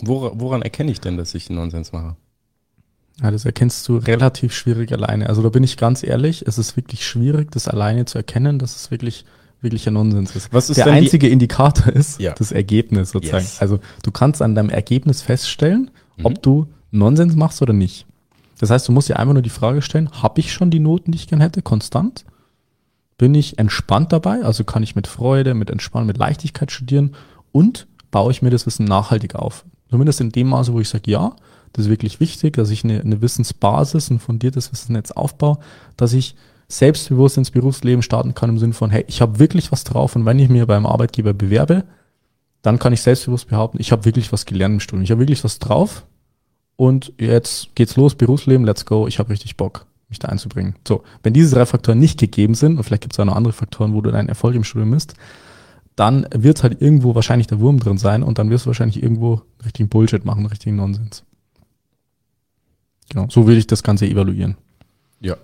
Woran, 0.00 0.40
woran 0.40 0.62
erkenne 0.62 0.90
ich 0.90 1.00
denn, 1.00 1.16
dass 1.16 1.32
ich 1.36 1.48
Nonsens 1.48 1.92
mache? 1.92 2.16
Ja, 3.22 3.30
das 3.30 3.44
erkennst 3.44 3.86
du 3.88 3.96
relativ 3.98 4.52
schwierig 4.52 4.92
alleine. 4.92 5.28
Also 5.28 5.42
da 5.42 5.48
bin 5.48 5.62
ich 5.62 5.76
ganz 5.76 6.02
ehrlich, 6.02 6.44
es 6.46 6.58
ist 6.58 6.76
wirklich 6.76 7.06
schwierig, 7.06 7.50
das 7.52 7.68
alleine 7.68 8.04
zu 8.06 8.18
erkennen, 8.18 8.58
dass 8.58 8.74
es 8.76 8.90
wirklich 8.90 9.24
wirklicher 9.60 9.90
Nonsens 9.92 10.34
ist. 10.36 10.52
Was 10.52 10.68
ist 10.68 10.76
Der 10.76 10.86
einzige 10.86 11.28
Indikator 11.28 11.92
ist 11.92 12.20
Ja. 12.20 12.34
das 12.34 12.52
Ergebnis 12.52 13.10
sozusagen. 13.12 13.44
Yes. 13.44 13.60
Also 13.60 13.78
du 14.02 14.10
kannst 14.10 14.42
an 14.42 14.54
deinem 14.54 14.68
Ergebnis 14.68 15.22
feststellen, 15.22 15.90
Mhm. 16.16 16.26
ob 16.26 16.42
du 16.42 16.66
Nonsens 16.90 17.34
machst 17.34 17.62
oder 17.62 17.72
nicht. 17.72 18.04
Das 18.58 18.70
heißt, 18.70 18.86
du 18.88 18.92
musst 18.92 19.08
dir 19.08 19.18
einfach 19.18 19.32
nur 19.32 19.42
die 19.42 19.48
Frage 19.50 19.80
stellen, 19.80 20.10
habe 20.22 20.40
ich 20.40 20.52
schon 20.52 20.70
die 20.70 20.80
Noten, 20.80 21.12
die 21.12 21.16
ich 21.16 21.28
gern 21.28 21.40
hätte, 21.40 21.62
konstant? 21.62 22.24
Bin 23.16 23.34
ich 23.34 23.58
entspannt 23.58 24.12
dabei? 24.12 24.42
Also 24.42 24.64
kann 24.64 24.82
ich 24.82 24.96
mit 24.96 25.06
Freude, 25.06 25.54
mit 25.54 25.70
Entspannung, 25.70 26.06
mit 26.08 26.18
Leichtigkeit 26.18 26.70
studieren 26.72 27.14
und 27.52 27.86
baue 28.10 28.32
ich 28.32 28.42
mir 28.42 28.50
das 28.50 28.66
Wissen 28.66 28.84
nachhaltig 28.84 29.34
auf? 29.34 29.64
Zumindest 29.90 30.20
in 30.20 30.30
dem 30.30 30.48
Maße, 30.48 30.72
wo 30.72 30.80
ich 30.80 30.88
sage, 30.88 31.10
ja, 31.10 31.34
das 31.74 31.86
ist 31.86 31.90
wirklich 31.90 32.20
wichtig, 32.20 32.54
dass 32.54 32.70
ich 32.70 32.84
eine, 32.84 33.00
eine 33.00 33.20
Wissensbasis, 33.20 34.08
ein 34.10 34.20
fundiertes 34.20 34.72
Wissensnetz 34.72 35.10
aufbaue, 35.10 35.58
dass 35.96 36.12
ich 36.12 36.36
selbstbewusst 36.68 37.36
ins 37.36 37.50
Berufsleben 37.50 38.02
starten 38.02 38.34
kann 38.34 38.48
im 38.48 38.58
Sinne 38.58 38.72
von, 38.72 38.90
hey, 38.90 39.04
ich 39.08 39.20
habe 39.20 39.38
wirklich 39.38 39.72
was 39.72 39.84
drauf 39.84 40.16
und 40.16 40.24
wenn 40.24 40.38
ich 40.38 40.48
mir 40.48 40.66
beim 40.66 40.86
Arbeitgeber 40.86 41.34
bewerbe, 41.34 41.84
dann 42.62 42.78
kann 42.78 42.92
ich 42.92 43.02
selbstbewusst 43.02 43.48
behaupten, 43.48 43.78
ich 43.80 43.92
habe 43.92 44.04
wirklich 44.04 44.32
was 44.32 44.46
gelernt 44.46 44.74
im 44.74 44.80
Studium, 44.80 45.02
ich 45.02 45.10
habe 45.10 45.20
wirklich 45.20 45.42
was 45.42 45.58
drauf 45.58 46.06
und 46.76 47.12
jetzt 47.18 47.74
geht's 47.74 47.96
los, 47.96 48.14
Berufsleben, 48.14 48.64
let's 48.64 48.86
go, 48.86 49.08
ich 49.08 49.18
habe 49.18 49.30
richtig 49.30 49.56
Bock, 49.56 49.86
mich 50.08 50.20
da 50.20 50.28
einzubringen. 50.28 50.76
So, 50.86 51.02
wenn 51.24 51.34
diese 51.34 51.56
drei 51.56 51.66
Faktoren 51.66 51.98
nicht 51.98 52.20
gegeben 52.20 52.54
sind, 52.54 52.76
und 52.76 52.84
vielleicht 52.84 53.02
gibt 53.02 53.14
es 53.14 53.20
auch 53.20 53.24
noch 53.24 53.36
andere 53.36 53.52
Faktoren, 53.52 53.94
wo 53.94 54.00
du 54.00 54.12
deinen 54.12 54.28
Erfolg 54.28 54.54
im 54.54 54.64
Studium 54.64 54.90
misst, 54.90 55.14
dann 55.96 56.26
wird 56.34 56.62
halt 56.62 56.80
irgendwo 56.80 57.14
wahrscheinlich 57.16 57.48
der 57.48 57.60
Wurm 57.60 57.80
drin 57.80 57.98
sein 57.98 58.22
und 58.22 58.38
dann 58.38 58.50
wirst 58.50 58.64
du 58.64 58.68
wahrscheinlich 58.68 59.02
irgendwo 59.02 59.42
richtigen 59.64 59.88
Bullshit 59.88 60.24
machen, 60.24 60.46
richtigen 60.46 60.76
Nonsens. 60.76 61.24
Genau, 63.08 63.26
so 63.30 63.46
will 63.46 63.56
ich 63.56 63.66
das 63.66 63.82
Ganze 63.82 64.06
evaluieren. 64.06 64.56
Ja. 65.20 65.36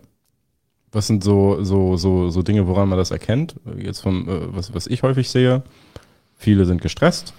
Was 0.92 1.06
sind 1.06 1.22
so, 1.22 1.62
so, 1.62 1.96
so, 1.96 2.30
so 2.30 2.42
Dinge, 2.42 2.66
woran 2.66 2.88
man 2.88 2.98
das 2.98 3.10
erkennt? 3.10 3.54
Jetzt 3.76 4.00
vom, 4.00 4.28
äh, 4.28 4.54
was, 4.54 4.74
was 4.74 4.86
ich 4.86 5.02
häufig 5.02 5.30
sehe, 5.30 5.62
viele 6.36 6.64
sind 6.66 6.80
gestresst, 6.80 7.32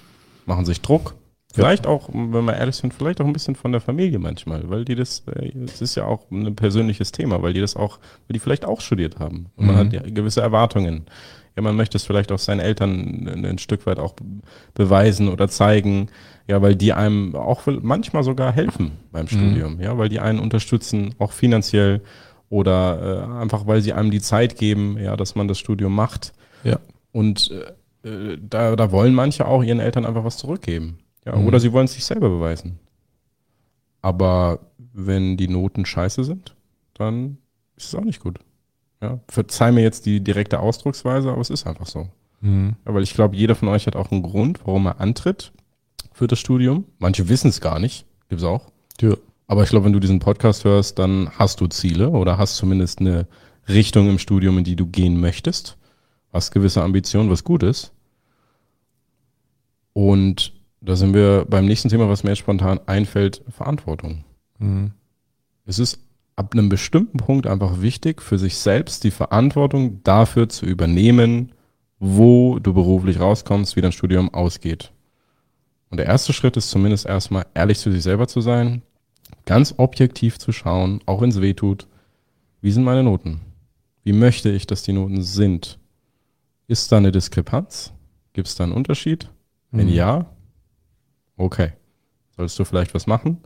machen 0.45 0.65
sich 0.65 0.81
Druck. 0.81 1.15
Vielleicht 1.53 1.87
auch, 1.87 2.09
wenn 2.13 2.45
wir 2.45 2.55
ehrlich 2.55 2.75
sind, 2.75 2.93
vielleicht 2.93 3.19
auch 3.21 3.25
ein 3.25 3.33
bisschen 3.33 3.55
von 3.55 3.71
der 3.71 3.81
Familie 3.81 4.19
manchmal, 4.19 4.69
weil 4.69 4.85
die 4.85 4.95
das, 4.95 5.23
äh, 5.35 5.51
es 5.65 5.81
ist 5.81 5.95
ja 5.95 6.05
auch 6.05 6.29
ein 6.31 6.55
persönliches 6.55 7.11
Thema, 7.11 7.41
weil 7.41 7.53
die 7.53 7.61
das 7.61 7.75
auch, 7.75 7.99
weil 8.27 8.33
die 8.33 8.39
vielleicht 8.39 8.65
auch 8.65 8.81
studiert 8.81 9.19
haben. 9.19 9.47
Und 9.55 9.65
man 9.67 9.75
Mhm. 9.75 9.79
hat 9.79 9.93
ja 9.93 10.01
gewisse 10.01 10.41
Erwartungen. 10.41 11.05
Ja, 11.55 11.61
man 11.61 11.75
möchte 11.75 11.97
es 11.97 12.05
vielleicht 12.05 12.31
auch 12.31 12.39
seinen 12.39 12.61
Eltern 12.61 13.27
ein, 13.27 13.57
Stück 13.57 13.85
weit 13.85 13.99
auch 13.99 14.15
beweisen 14.73 15.27
oder 15.27 15.49
zeigen, 15.49 16.07
ja, 16.47 16.61
weil 16.61 16.75
die 16.75 16.93
einem 16.93 17.35
auch 17.35 17.63
manchmal 17.65 18.23
sogar 18.23 18.53
helfen 18.53 18.91
beim 19.11 19.27
Studium, 19.27 19.81
ja, 19.81 19.97
weil 19.97 20.07
die 20.09 20.19
einen 20.21 20.39
unterstützen, 20.39 21.13
auch 21.19 21.33
finanziell 21.33 22.01
oder 22.49 23.27
äh, 23.37 23.41
einfach 23.41 23.67
weil 23.67 23.81
sie 23.81 23.93
einem 23.93 24.11
die 24.11 24.21
Zeit 24.21 24.57
geben, 24.57 24.97
ja, 24.97 25.17
dass 25.17 25.35
man 25.35 25.47
das 25.47 25.59
Studium 25.59 25.93
macht. 25.93 26.33
Ja. 26.63 26.79
Und 27.11 27.51
äh, 28.03 28.07
äh, 28.07 28.37
da, 28.41 28.75
da 28.75 28.91
wollen 28.91 29.13
manche 29.13 29.45
auch 29.45 29.63
ihren 29.63 29.79
Eltern 29.79 30.05
einfach 30.05 30.23
was 30.23 30.37
zurückgeben. 30.37 30.99
Ja, 31.25 31.35
Mhm. 31.35 31.47
Oder 31.47 31.59
sie 31.59 31.71
wollen 31.71 31.85
es 31.85 31.93
sich 31.93 32.05
selber 32.05 32.29
beweisen. 32.29 32.79
Aber 34.01 34.59
wenn 34.93 35.37
die 35.37 35.47
Noten 35.47 35.85
scheiße 35.85 36.23
sind, 36.23 36.55
dann 36.93 37.37
ist 37.75 37.87
es 37.87 37.95
auch 37.95 38.03
nicht 38.03 38.19
gut. 38.21 38.39
Ja, 39.01 39.19
verzeih 39.27 39.71
mir 39.71 39.81
jetzt 39.81 40.05
die 40.05 40.21
direkte 40.23 40.59
Ausdrucksweise, 40.59 41.31
aber 41.31 41.41
es 41.41 41.49
ist 41.49 41.65
einfach 41.65 41.87
so. 41.87 42.07
Mhm. 42.41 42.75
Ja, 42.85 42.93
weil 42.93 43.03
ich 43.03 43.13
glaube, 43.13 43.35
jeder 43.35 43.55
von 43.55 43.67
euch 43.69 43.87
hat 43.87 43.95
auch 43.95 44.11
einen 44.11 44.23
Grund, 44.23 44.59
warum 44.65 44.87
er 44.87 44.99
antritt 44.99 45.51
für 46.11 46.27
das 46.27 46.39
Studium. 46.39 46.85
Manche 46.99 47.29
wissen 47.29 47.49
es 47.49 47.61
gar 47.61 47.79
nicht, 47.79 48.05
gibt's 48.29 48.43
auch. 48.43 48.71
Ja. 48.99 49.15
Aber 49.47 49.63
ich 49.63 49.69
glaube, 49.69 49.85
wenn 49.85 49.93
du 49.93 49.99
diesen 49.99 50.19
Podcast 50.19 50.63
hörst, 50.65 50.97
dann 50.99 51.29
hast 51.37 51.61
du 51.61 51.67
Ziele 51.67 52.09
oder 52.09 52.37
hast 52.37 52.55
zumindest 52.55 52.99
eine 52.99 53.27
Richtung 53.67 54.09
im 54.09 54.17
Studium, 54.19 54.57
in 54.57 54.63
die 54.63 54.75
du 54.75 54.85
gehen 54.87 55.19
möchtest. 55.19 55.77
Hast 56.31 56.51
gewisse 56.51 56.81
Ambitionen, 56.83 57.29
was 57.29 57.43
gut 57.43 57.63
ist. 57.63 57.91
Und 59.93 60.53
da 60.81 60.95
sind 60.95 61.13
wir 61.13 61.45
beim 61.47 61.65
nächsten 61.65 61.89
Thema, 61.89 62.09
was 62.09 62.23
mir 62.23 62.31
jetzt 62.31 62.39
spontan 62.39 62.79
einfällt, 62.87 63.43
Verantwortung. 63.49 64.23
Mhm. 64.57 64.91
Es 65.65 65.79
ist 65.79 65.99
ab 66.35 66.53
einem 66.53 66.69
bestimmten 66.69 67.17
Punkt 67.17 67.45
einfach 67.45 67.81
wichtig, 67.81 68.21
für 68.21 68.39
sich 68.39 68.57
selbst 68.57 69.03
die 69.03 69.11
Verantwortung 69.11 70.03
dafür 70.03 70.49
zu 70.49 70.65
übernehmen, 70.65 71.51
wo 71.99 72.57
du 72.57 72.73
beruflich 72.73 73.19
rauskommst, 73.19 73.75
wie 73.75 73.81
dein 73.81 73.91
Studium 73.91 74.33
ausgeht. 74.33 74.91
Und 75.91 75.97
der 75.97 76.07
erste 76.07 76.33
Schritt 76.33 76.57
ist 76.57 76.71
zumindest 76.71 77.05
erstmal 77.05 77.45
ehrlich 77.53 77.77
zu 77.77 77.91
sich 77.91 78.01
selber 78.01 78.27
zu 78.27 78.41
sein, 78.41 78.81
ganz 79.45 79.75
objektiv 79.77 80.39
zu 80.39 80.51
schauen, 80.51 81.01
auch 81.05 81.21
wenn 81.21 81.29
es 81.29 81.41
weh 81.41 81.53
tut, 81.53 81.87
wie 82.61 82.71
sind 82.71 82.83
meine 82.83 83.03
Noten? 83.03 83.41
Wie 84.03 84.13
möchte 84.13 84.49
ich, 84.49 84.65
dass 84.65 84.83
die 84.83 84.93
Noten 84.93 85.21
sind? 85.21 85.77
Ist 86.67 86.91
da 86.91 86.97
eine 86.97 87.11
Diskrepanz? 87.11 87.93
Gibt 88.33 88.47
es 88.47 88.55
da 88.55 88.63
einen 88.63 88.73
Unterschied? 88.73 89.29
Wenn 89.71 89.87
Mhm. 89.87 89.93
ja, 89.93 90.25
okay. 91.43 91.73
Sollst 92.37 92.57
du 92.59 92.63
vielleicht 92.65 92.93
was 92.93 93.07
machen? 93.07 93.37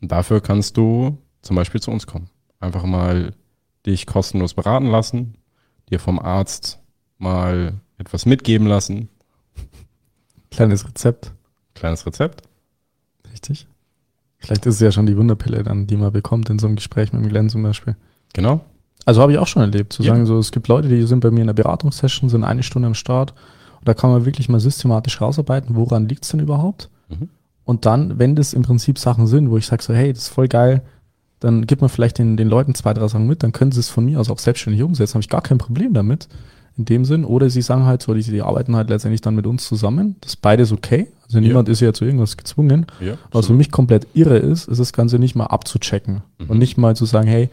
Und 0.00 0.12
dafür 0.12 0.40
kannst 0.40 0.76
du 0.76 1.18
zum 1.42 1.56
Beispiel 1.56 1.80
zu 1.80 1.90
uns 1.90 2.06
kommen. 2.06 2.28
Einfach 2.60 2.84
mal 2.84 3.34
dich 3.86 4.06
kostenlos 4.06 4.54
beraten 4.54 4.86
lassen, 4.86 5.36
dir 5.90 5.98
vom 6.00 6.18
Arzt 6.18 6.78
mal 7.18 7.74
etwas 7.98 8.26
mitgeben 8.26 8.66
lassen. 8.66 9.08
Kleines 10.50 10.86
Rezept. 10.86 11.32
Kleines 11.74 12.06
Rezept. 12.06 12.42
Richtig. 13.32 13.66
Vielleicht 14.38 14.66
ist 14.66 14.74
es 14.76 14.80
ja 14.80 14.92
schon 14.92 15.06
die 15.06 15.16
Wunderpille 15.16 15.62
dann, 15.62 15.86
die 15.86 15.96
man 15.96 16.12
bekommt 16.12 16.50
in 16.50 16.58
so 16.58 16.66
einem 16.66 16.76
Gespräch 16.76 17.12
mit 17.12 17.22
dem 17.22 17.28
Glenn 17.28 17.48
zum 17.48 17.62
Beispiel. 17.62 17.96
Genau. 18.34 18.60
Also 19.06 19.20
habe 19.20 19.32
ich 19.32 19.38
auch 19.38 19.46
schon 19.46 19.62
erlebt, 19.62 19.92
zu 19.92 20.02
Ja. 20.02 20.12
sagen, 20.12 20.26
so, 20.26 20.38
es 20.38 20.52
gibt 20.52 20.68
Leute, 20.68 20.88
die 20.88 21.02
sind 21.06 21.20
bei 21.20 21.30
mir 21.30 21.40
in 21.40 21.46
der 21.48 21.54
Beratungssession, 21.54 22.30
sind 22.30 22.44
eine 22.44 22.62
Stunde 22.62 22.86
am 22.86 22.94
Start. 22.94 23.32
Und 23.78 23.88
da 23.88 23.94
kann 23.94 24.10
man 24.10 24.24
wirklich 24.24 24.48
mal 24.48 24.60
systematisch 24.60 25.20
rausarbeiten, 25.20 25.76
woran 25.76 26.08
liegt's 26.08 26.28
denn 26.28 26.40
überhaupt? 26.40 26.90
Mhm. 27.08 27.28
Und 27.64 27.86
dann, 27.86 28.18
wenn 28.18 28.36
das 28.36 28.52
im 28.52 28.62
Prinzip 28.62 28.98
Sachen 28.98 29.26
sind, 29.26 29.50
wo 29.50 29.56
ich 29.56 29.66
sage 29.66 29.82
so, 29.82 29.94
hey, 29.94 30.12
das 30.12 30.24
ist 30.24 30.28
voll 30.28 30.48
geil, 30.48 30.82
dann 31.40 31.66
gibt 31.66 31.80
man 31.80 31.90
vielleicht 31.90 32.18
den, 32.18 32.36
den 32.36 32.48
Leuten 32.48 32.74
zwei, 32.74 32.94
drei 32.94 33.08
Sachen 33.08 33.26
mit, 33.26 33.42
dann 33.42 33.52
können 33.52 33.72
sie 33.72 33.80
es 33.80 33.88
von 33.90 34.04
mir 34.04 34.20
aus 34.20 34.30
auch 34.30 34.38
selbstständig 34.38 34.82
umsetzen, 34.82 35.14
habe 35.14 35.22
ich 35.22 35.28
gar 35.28 35.42
kein 35.42 35.58
Problem 35.58 35.92
damit 35.94 36.28
in 36.76 36.84
dem 36.86 37.04
Sinn. 37.04 37.24
Oder 37.24 37.50
sie 37.50 37.62
sagen 37.62 37.84
halt 37.84 38.02
so, 38.02 38.14
die, 38.14 38.22
die 38.22 38.42
arbeiten 38.42 38.76
halt 38.76 38.88
letztendlich 38.90 39.20
dann 39.20 39.34
mit 39.34 39.46
uns 39.46 39.66
zusammen. 39.66 40.16
Das 40.20 40.32
ist 40.32 40.36
beides 40.42 40.72
okay. 40.72 41.06
Also 41.24 41.40
niemand 41.40 41.68
ist 41.68 41.80
ja 41.80 41.92
zu 41.92 42.04
irgendwas 42.04 42.36
gezwungen. 42.36 42.86
Ja, 43.00 43.16
Was 43.30 43.46
für 43.46 43.52
mich 43.54 43.70
komplett 43.70 44.06
irre 44.14 44.36
ist, 44.38 44.68
ist 44.68 44.78
das 44.80 44.92
Ganze 44.92 45.18
nicht 45.18 45.34
mal 45.34 45.46
abzuchecken 45.46 46.22
Mhm. 46.38 46.50
und 46.50 46.58
nicht 46.58 46.76
mal 46.76 46.96
zu 46.96 47.04
sagen, 47.06 47.28
hey, 47.28 47.48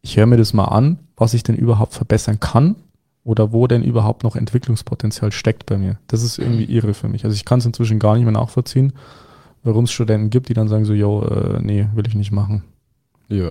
ich 0.00 0.16
höre 0.16 0.26
mir 0.26 0.36
das 0.36 0.52
mal 0.52 0.64
an, 0.66 0.98
was 1.16 1.34
ich 1.34 1.42
denn 1.42 1.56
überhaupt 1.56 1.92
verbessern 1.94 2.40
kann 2.40 2.76
oder 3.24 3.52
wo 3.52 3.66
denn 3.66 3.82
überhaupt 3.82 4.24
noch 4.24 4.36
Entwicklungspotenzial 4.36 5.32
steckt 5.32 5.66
bei 5.66 5.78
mir. 5.78 5.98
Das 6.08 6.22
ist 6.22 6.38
irgendwie 6.38 6.64
irre 6.64 6.94
für 6.94 7.08
mich. 7.08 7.24
Also 7.24 7.34
ich 7.34 7.44
kann 7.44 7.60
es 7.60 7.66
inzwischen 7.66 7.98
gar 7.98 8.14
nicht 8.16 8.24
mehr 8.24 8.32
nachvollziehen, 8.32 8.92
warum 9.62 9.84
es 9.84 9.92
Studenten 9.92 10.30
gibt, 10.30 10.48
die 10.48 10.54
dann 10.54 10.68
sagen 10.68 10.84
so, 10.84 10.92
yo, 10.92 11.22
äh, 11.22 11.60
nee, 11.62 11.88
will 11.94 12.06
ich 12.06 12.14
nicht 12.14 12.32
machen. 12.32 12.64
Ja. 13.28 13.50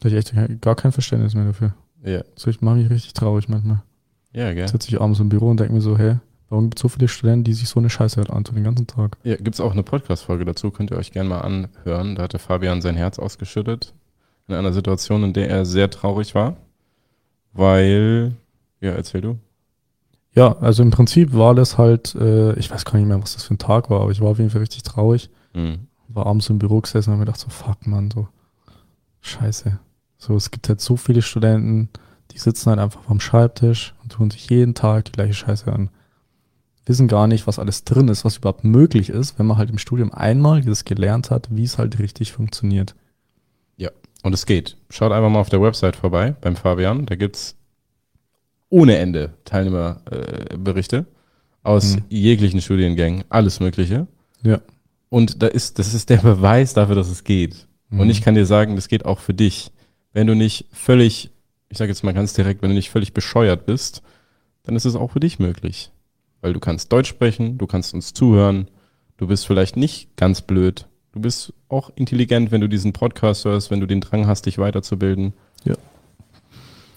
Da 0.00 0.08
habe 0.08 0.10
ich 0.10 0.14
echt 0.14 0.60
gar 0.60 0.76
kein 0.76 0.92
Verständnis 0.92 1.34
mehr 1.34 1.46
dafür. 1.46 1.74
Ja. 2.04 2.22
So, 2.36 2.50
ich 2.50 2.60
mache 2.60 2.76
mich 2.76 2.90
richtig 2.90 3.14
traurig 3.14 3.48
manchmal. 3.48 3.82
Ja, 4.32 4.52
gell? 4.52 4.68
Sitze 4.68 4.88
ich 4.88 5.00
abends 5.00 5.20
im 5.20 5.28
Büro 5.28 5.48
und 5.48 5.58
denke 5.58 5.72
mir 5.72 5.80
so, 5.80 5.98
hey, 5.98 6.16
warum 6.48 6.66
gibt 6.66 6.78
es 6.78 6.82
so 6.82 6.88
viele 6.88 7.08
Studenten, 7.08 7.44
die 7.44 7.54
sich 7.54 7.68
so 7.68 7.80
eine 7.80 7.90
Scheiße 7.90 8.16
halt 8.16 8.30
antun 8.30 8.54
den 8.54 8.64
ganzen 8.64 8.86
Tag? 8.86 9.16
Ja, 9.24 9.36
gibt's 9.36 9.60
auch 9.60 9.72
eine 9.72 9.82
Podcast-Folge 9.82 10.44
dazu, 10.44 10.70
könnt 10.70 10.90
ihr 10.90 10.96
euch 10.96 11.12
gerne 11.12 11.28
mal 11.28 11.40
anhören. 11.40 12.14
Da 12.14 12.22
hatte 12.22 12.38
Fabian 12.38 12.80
sein 12.80 12.96
Herz 12.96 13.18
ausgeschüttet. 13.18 13.94
In 14.46 14.54
einer 14.54 14.72
Situation, 14.72 15.24
in 15.24 15.32
der 15.32 15.50
er 15.50 15.64
sehr 15.64 15.90
traurig 15.90 16.34
war. 16.34 16.56
Weil, 17.52 18.32
ja, 18.80 18.92
erzähl 18.92 19.20
du. 19.20 19.38
Ja, 20.34 20.56
also 20.58 20.82
im 20.82 20.90
Prinzip 20.90 21.34
war 21.34 21.54
das 21.54 21.78
halt, 21.78 22.14
äh, 22.14 22.52
ich 22.58 22.70
weiß 22.70 22.84
gar 22.84 22.98
nicht 22.98 23.08
mehr, 23.08 23.20
was 23.20 23.34
das 23.34 23.44
für 23.44 23.54
ein 23.54 23.58
Tag 23.58 23.90
war, 23.90 24.02
aber 24.02 24.10
ich 24.10 24.20
war 24.20 24.28
auf 24.28 24.38
jeden 24.38 24.50
Fall 24.50 24.60
richtig 24.60 24.82
traurig. 24.82 25.30
Mhm. 25.54 25.88
War 26.08 26.26
abends 26.26 26.48
im 26.48 26.58
Büro 26.58 26.80
gesessen 26.80 27.10
und 27.10 27.14
hab 27.14 27.18
mir 27.20 27.26
gedacht 27.26 27.40
so, 27.40 27.48
fuck 27.48 27.86
man, 27.86 28.10
so 28.10 28.28
scheiße. 29.20 29.78
So, 30.18 30.36
es 30.36 30.50
gibt 30.50 30.68
halt 30.68 30.80
so 30.80 30.96
viele 30.96 31.22
Studenten, 31.22 31.88
die 32.30 32.38
sitzen 32.38 32.70
halt 32.70 32.78
einfach 32.78 33.08
am 33.08 33.20
Schreibtisch 33.20 33.94
und 34.02 34.12
tun 34.12 34.30
sich 34.30 34.48
jeden 34.50 34.74
Tag 34.74 35.06
die 35.06 35.12
gleiche 35.12 35.34
Scheiße 35.34 35.72
an. 35.72 35.90
Wissen 36.86 37.08
gar 37.08 37.26
nicht, 37.26 37.46
was 37.46 37.58
alles 37.58 37.84
drin 37.84 38.08
ist, 38.08 38.24
was 38.24 38.38
überhaupt 38.38 38.64
möglich 38.64 39.10
ist, 39.10 39.38
wenn 39.38 39.46
man 39.46 39.58
halt 39.58 39.70
im 39.70 39.78
Studium 39.78 40.12
einmal 40.12 40.62
das 40.62 40.84
gelernt 40.84 41.30
hat, 41.30 41.48
wie 41.50 41.64
es 41.64 41.78
halt 41.78 41.98
richtig 41.98 42.32
funktioniert. 42.32 42.94
Und 44.22 44.32
es 44.32 44.46
geht. 44.46 44.76
Schaut 44.90 45.12
einfach 45.12 45.30
mal 45.30 45.40
auf 45.40 45.48
der 45.48 45.62
Website 45.62 45.96
vorbei 45.96 46.34
beim 46.40 46.56
Fabian. 46.56 47.06
Da 47.06 47.14
gibt's 47.14 47.56
ohne 48.70 48.98
Ende 48.98 49.34
Teilnehmerberichte 49.44 50.54
äh, 50.54 50.56
Berichte 50.58 51.06
aus 51.62 51.96
Mhm. 51.96 52.04
jeglichen 52.08 52.60
Studiengängen, 52.60 53.24
alles 53.28 53.60
Mögliche. 53.60 54.06
Ja. 54.42 54.60
Und 55.10 55.42
da 55.42 55.46
ist, 55.46 55.78
das 55.78 55.94
ist 55.94 56.10
der 56.10 56.18
Beweis 56.18 56.74
dafür, 56.74 56.94
dass 56.94 57.08
es 57.08 57.24
geht. 57.24 57.66
Mhm. 57.90 58.00
Und 58.00 58.10
ich 58.10 58.22
kann 58.22 58.34
dir 58.34 58.46
sagen, 58.46 58.76
das 58.76 58.88
geht 58.88 59.04
auch 59.04 59.18
für 59.18 59.34
dich. 59.34 59.70
Wenn 60.12 60.26
du 60.26 60.34
nicht 60.34 60.66
völlig, 60.72 61.30
ich 61.68 61.78
sage 61.78 61.90
jetzt 61.90 62.04
mal 62.04 62.12
ganz 62.14 62.32
direkt, 62.34 62.62
wenn 62.62 62.70
du 62.70 62.74
nicht 62.76 62.90
völlig 62.90 63.12
bescheuert 63.14 63.66
bist, 63.66 64.02
dann 64.64 64.76
ist 64.76 64.84
es 64.84 64.96
auch 64.96 65.10
für 65.12 65.20
dich 65.20 65.38
möglich. 65.38 65.90
Weil 66.40 66.52
du 66.52 66.60
kannst 66.60 66.92
Deutsch 66.92 67.08
sprechen, 67.08 67.58
du 67.58 67.66
kannst 67.66 67.94
uns 67.94 68.12
zuhören, 68.14 68.68
du 69.16 69.26
bist 69.26 69.46
vielleicht 69.46 69.76
nicht 69.76 70.14
ganz 70.16 70.42
blöd, 70.42 70.86
du 71.12 71.20
bist 71.20 71.52
auch 71.68 71.90
intelligent, 71.96 72.50
wenn 72.52 72.60
du 72.60 72.68
diesen 72.68 72.92
Podcast 72.92 73.44
hörst, 73.44 73.70
wenn 73.70 73.80
du 73.80 73.86
den 73.86 74.00
Drang 74.00 74.26
hast, 74.26 74.46
dich 74.46 74.58
weiterzubilden. 74.58 75.32
Ja. 75.64 75.74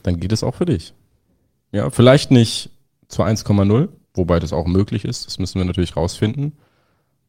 Dann 0.03 0.19
geht 0.19 0.31
es 0.31 0.43
auch 0.43 0.55
für 0.55 0.65
dich. 0.65 0.93
Ja, 1.71 1.89
vielleicht 1.89 2.31
nicht 2.31 2.69
zu 3.07 3.23
1,0, 3.23 3.89
wobei 4.13 4.39
das 4.39 4.53
auch 4.53 4.67
möglich 4.67 5.05
ist, 5.05 5.27
das 5.27 5.39
müssen 5.39 5.59
wir 5.59 5.65
natürlich 5.65 5.95
rausfinden. 5.95 6.53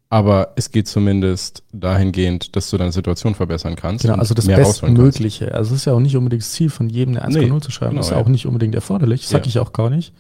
Aber 0.09 0.53
es 0.57 0.71
geht 0.71 0.89
zumindest 0.89 1.63
dahingehend, 1.73 2.55
dass 2.55 2.69
du 2.69 2.77
deine 2.77 2.93
Situation 2.93 3.35
verbessern 3.35 3.77
kannst. 3.77 4.03
Genau, 4.05 4.17
also 4.17 4.35
das. 4.35 4.47
Bestmögliche. 4.47 5.55
Also 5.55 5.73
es 5.75 5.81
ist 5.81 5.85
ja 5.87 5.95
auch 5.95 6.01
nicht 6.01 6.17
unbedingt 6.17 6.43
das 6.43 6.53
Ziel 6.53 6.69
von 6.69 6.91
jedem 6.91 7.17
eine 7.17 7.25
1,0 7.35 7.51
Nee, 7.55 7.61
zu 7.61 7.71
schreiben. 7.71 7.93
genau, 7.93 8.01
das 8.01 8.09
ist 8.09 8.13
ja 8.13 8.19
auch 8.19 8.29
nicht 8.29 8.45
unbedingt 8.47 8.75
erforderlich. 8.75 9.27
Sag 9.27 9.47
Ja. 9.47 9.49
ich 9.49 9.59
auch 9.59 9.73
gar 9.73 9.89
nicht. 9.89 10.13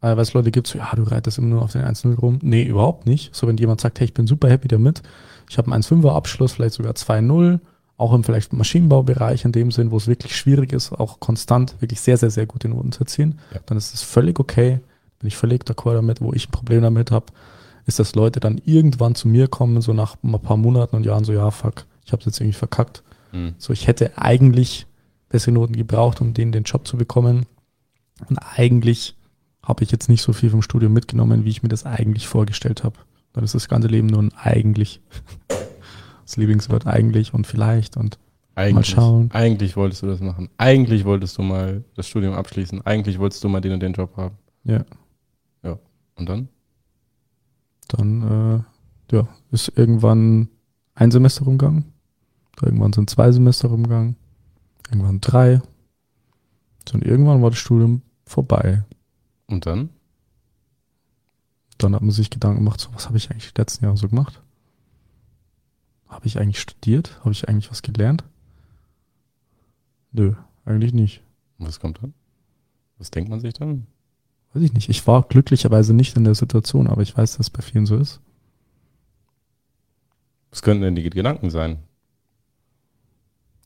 Äh, 0.00 0.12
weil 0.16 0.20
es 0.20 0.32
Leute 0.32 0.50
gibt, 0.50 0.66
so, 0.68 0.78
ja, 0.78 0.90
du 0.96 1.02
reitest 1.02 1.36
immer 1.38 1.48
nur 1.48 1.62
auf 1.62 1.72
den 1.72 1.82
1,0 1.82 2.14
rum. 2.18 2.38
Nee, 2.40 2.62
überhaupt 2.62 3.04
nicht. 3.06 3.34
So, 3.34 3.46
wenn 3.48 3.58
jemand 3.58 3.82
sagt, 3.82 4.00
hey, 4.00 4.06
ich 4.06 4.14
bin 4.14 4.26
super 4.26 4.48
happy 4.48 4.68
damit. 4.68 5.02
Ich 5.50 5.58
habe 5.58 5.70
einen 5.72 5.82
1,5er 5.82 6.14
Abschluss, 6.14 6.52
vielleicht 6.52 6.74
sogar 6.74 6.92
2,0. 6.94 7.58
Auch 7.98 8.14
im 8.14 8.24
vielleicht 8.24 8.52
Maschinenbaubereich 8.52 9.44
in 9.44 9.52
dem 9.52 9.70
Sinn, 9.70 9.90
wo 9.90 9.98
es 9.98 10.06
wirklich 10.06 10.34
schwierig 10.34 10.72
ist, 10.72 10.92
auch 10.92 11.20
konstant 11.20 11.74
wirklich 11.80 12.00
sehr, 12.00 12.16
sehr, 12.16 12.30
sehr 12.30 12.46
gute 12.46 12.68
Noten 12.68 12.92
zu 12.92 13.00
erzielen. 13.00 13.38
Ja. 13.52 13.60
Dann 13.66 13.76
ist 13.76 13.92
es 13.92 14.02
völlig 14.02 14.40
okay. 14.40 14.80
Bin 15.18 15.28
ich 15.28 15.36
völlig 15.36 15.64
d'accord 15.64 15.94
damit, 15.94 16.20
wo 16.20 16.32
ich 16.32 16.48
ein 16.48 16.52
Problem 16.52 16.80
damit 16.80 17.10
habe, 17.10 17.26
ist, 17.86 17.98
dass 17.98 18.14
Leute 18.14 18.38
dann 18.38 18.60
irgendwann 18.64 19.16
zu 19.16 19.26
mir 19.26 19.48
kommen, 19.48 19.82
so 19.82 19.92
nach 19.92 20.16
ein 20.22 20.32
paar 20.40 20.56
Monaten 20.56 20.94
und 20.94 21.04
Jahren 21.04 21.24
so, 21.24 21.32
ja, 21.32 21.50
fuck, 21.50 21.86
ich 22.06 22.12
habe 22.12 22.22
jetzt 22.24 22.40
irgendwie 22.40 22.56
verkackt. 22.56 23.02
Mhm. 23.32 23.54
So, 23.58 23.72
ich 23.72 23.86
hätte 23.88 24.16
eigentlich 24.16 24.86
bessere 25.28 25.52
Noten 25.52 25.74
gebraucht, 25.74 26.20
um 26.20 26.34
denen 26.34 26.52
den 26.52 26.62
Job 26.62 26.86
zu 26.86 26.96
bekommen. 26.96 27.46
Und 28.28 28.38
eigentlich 28.38 29.16
habe 29.62 29.84
ich 29.84 29.90
jetzt 29.90 30.08
nicht 30.08 30.22
so 30.22 30.32
viel 30.32 30.50
vom 30.50 30.62
Studium 30.62 30.92
mitgenommen, 30.92 31.44
wie 31.44 31.50
ich 31.50 31.62
mir 31.62 31.68
das 31.68 31.84
eigentlich 31.84 32.26
vorgestellt 32.26 32.84
habe. 32.84 32.96
Dann 33.32 33.44
ist 33.44 33.54
das 33.54 33.68
ganze 33.68 33.88
Leben 33.88 34.06
nur 34.06 34.22
ein 34.22 34.32
eigentlich. 34.34 35.00
Das 36.28 36.36
Lieblingswort 36.36 36.86
eigentlich 36.86 37.32
und 37.32 37.46
vielleicht 37.46 37.96
und 37.96 38.18
Eigentlich, 38.54 38.88
schauen. 38.88 39.30
eigentlich 39.32 39.76
wolltest 39.76 40.02
du 40.02 40.06
das 40.08 40.20
machen. 40.20 40.50
Eigentlich 40.58 41.06
wolltest 41.06 41.38
du 41.38 41.42
mal 41.42 41.84
das 41.94 42.06
Studium 42.06 42.34
abschließen. 42.34 42.84
Eigentlich 42.84 43.18
wolltest 43.18 43.42
du 43.42 43.48
mal 43.48 43.62
den 43.62 43.72
und 43.72 43.80
den 43.80 43.94
Job 43.94 44.14
haben. 44.14 44.36
ja, 44.64 44.84
Und 46.16 46.28
dann? 46.28 46.48
dann 47.88 48.64
äh, 49.10 49.16
ja, 49.16 49.26
ist 49.52 49.72
irgendwann 49.74 50.48
ein 50.94 51.10
Semester 51.10 51.46
rumgegangen. 51.46 51.94
Irgendwann 52.60 52.92
sind 52.92 53.08
zwei 53.08 53.32
Semester 53.32 53.68
rumgegangen. 53.68 54.16
Irgendwann 54.90 55.22
drei. 55.22 55.62
Und 56.92 57.04
irgendwann 57.04 57.40
war 57.40 57.48
das 57.48 57.58
Studium 57.58 58.02
vorbei. 58.26 58.84
Und 59.46 59.64
dann? 59.64 59.88
dann 61.78 61.94
hat 61.94 62.02
man 62.02 62.10
sich 62.10 62.28
Gedanken 62.28 62.58
gemacht, 62.64 62.80
so, 62.80 62.90
was 62.92 63.06
habe 63.06 63.16
ich 63.16 63.30
eigentlich 63.30 63.54
die 63.54 63.60
letzten 63.62 63.86
Jahre 63.86 63.96
so 63.96 64.08
gemacht? 64.10 64.42
Habe 66.08 66.26
ich 66.26 66.38
eigentlich 66.38 66.60
studiert? 66.60 67.18
Habe 67.20 67.32
ich 67.32 67.48
eigentlich 67.48 67.70
was 67.70 67.82
gelernt? 67.82 68.24
Nö, 70.12 70.34
eigentlich 70.64 70.92
nicht. 70.92 71.22
Was 71.58 71.80
kommt 71.80 72.02
dann? 72.02 72.14
Was 72.98 73.10
denkt 73.10 73.30
man 73.30 73.40
sich 73.40 73.54
dann? 73.54 73.86
Weiß 74.52 74.62
ich 74.62 74.72
nicht. 74.72 74.88
Ich 74.88 75.06
war 75.06 75.22
glücklicherweise 75.22 75.92
nicht 75.92 76.16
in 76.16 76.24
der 76.24 76.34
Situation, 76.34 76.86
aber 76.86 77.02
ich 77.02 77.16
weiß, 77.16 77.32
dass 77.32 77.46
es 77.46 77.50
bei 77.50 77.62
vielen 77.62 77.86
so 77.86 77.96
ist. 77.96 78.20
Was 80.50 80.62
könnten 80.62 80.82
denn 80.82 80.94
die 80.94 81.08
Gedanken 81.08 81.50
sein? 81.50 81.78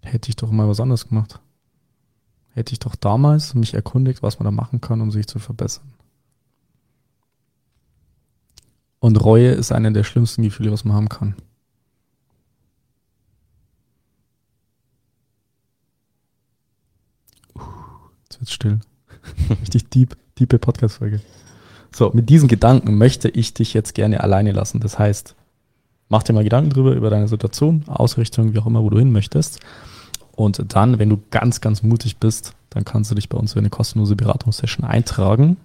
Hätte 0.02 0.30
ich 0.30 0.36
doch 0.36 0.50
mal 0.50 0.68
was 0.68 0.80
anderes 0.80 1.08
gemacht. 1.08 1.40
Hätte 2.54 2.72
ich 2.72 2.80
doch 2.80 2.96
damals 2.96 3.54
mich 3.54 3.74
erkundigt, 3.74 4.22
was 4.22 4.38
man 4.38 4.44
da 4.44 4.50
machen 4.50 4.80
kann, 4.80 5.00
um 5.00 5.10
sich 5.10 5.26
zu 5.26 5.38
verbessern. 5.38 5.94
Und 8.98 9.24
Reue 9.24 9.50
ist 9.50 9.72
einer 9.72 9.90
der 9.90 10.04
schlimmsten 10.04 10.42
Gefühle, 10.42 10.72
was 10.72 10.84
man 10.84 10.96
haben 10.96 11.08
kann. 11.08 11.36
Jetzt 18.42 18.54
still. 18.54 18.80
Richtig 19.60 19.88
deep, 19.90 20.16
diepe 20.36 20.58
Podcast-Folge. 20.58 21.20
So, 21.94 22.10
mit 22.12 22.28
diesen 22.28 22.48
Gedanken 22.48 22.98
möchte 22.98 23.28
ich 23.28 23.54
dich 23.54 23.72
jetzt 23.72 23.94
gerne 23.94 24.20
alleine 24.20 24.50
lassen. 24.50 24.80
Das 24.80 24.98
heißt, 24.98 25.36
mach 26.08 26.24
dir 26.24 26.32
mal 26.32 26.42
Gedanken 26.42 26.70
drüber, 26.70 26.90
über 26.94 27.08
deine 27.08 27.28
Situation, 27.28 27.84
Ausrichtung, 27.86 28.52
wie 28.52 28.58
auch 28.58 28.66
immer, 28.66 28.82
wo 28.82 28.90
du 28.90 28.98
hin 28.98 29.12
möchtest. 29.12 29.60
Und 30.32 30.74
dann, 30.74 30.98
wenn 30.98 31.08
du 31.08 31.20
ganz, 31.30 31.60
ganz 31.60 31.84
mutig 31.84 32.16
bist, 32.16 32.54
dann 32.70 32.84
kannst 32.84 33.12
du 33.12 33.14
dich 33.14 33.28
bei 33.28 33.38
uns 33.38 33.52
für 33.52 33.60
eine 33.60 33.70
kostenlose 33.70 34.16
Beratungssession 34.16 34.84
eintragen, 34.84 35.56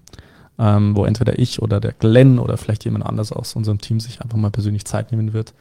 ähm, 0.60 0.96
wo 0.96 1.06
entweder 1.06 1.40
ich 1.40 1.64
oder 1.64 1.80
der 1.80 1.94
Glenn 1.94 2.38
oder 2.38 2.58
vielleicht 2.58 2.86
jemand 2.86 3.08
anders 3.08 3.32
aus 3.32 3.56
unserem 3.56 3.82
Team 3.82 4.00
sich 4.00 4.22
einfach 4.22 4.38
mal 4.38 4.52
persönlich 4.52 4.86
Zeit 4.86 5.12
nehmen 5.12 5.34
wird, 5.34 5.56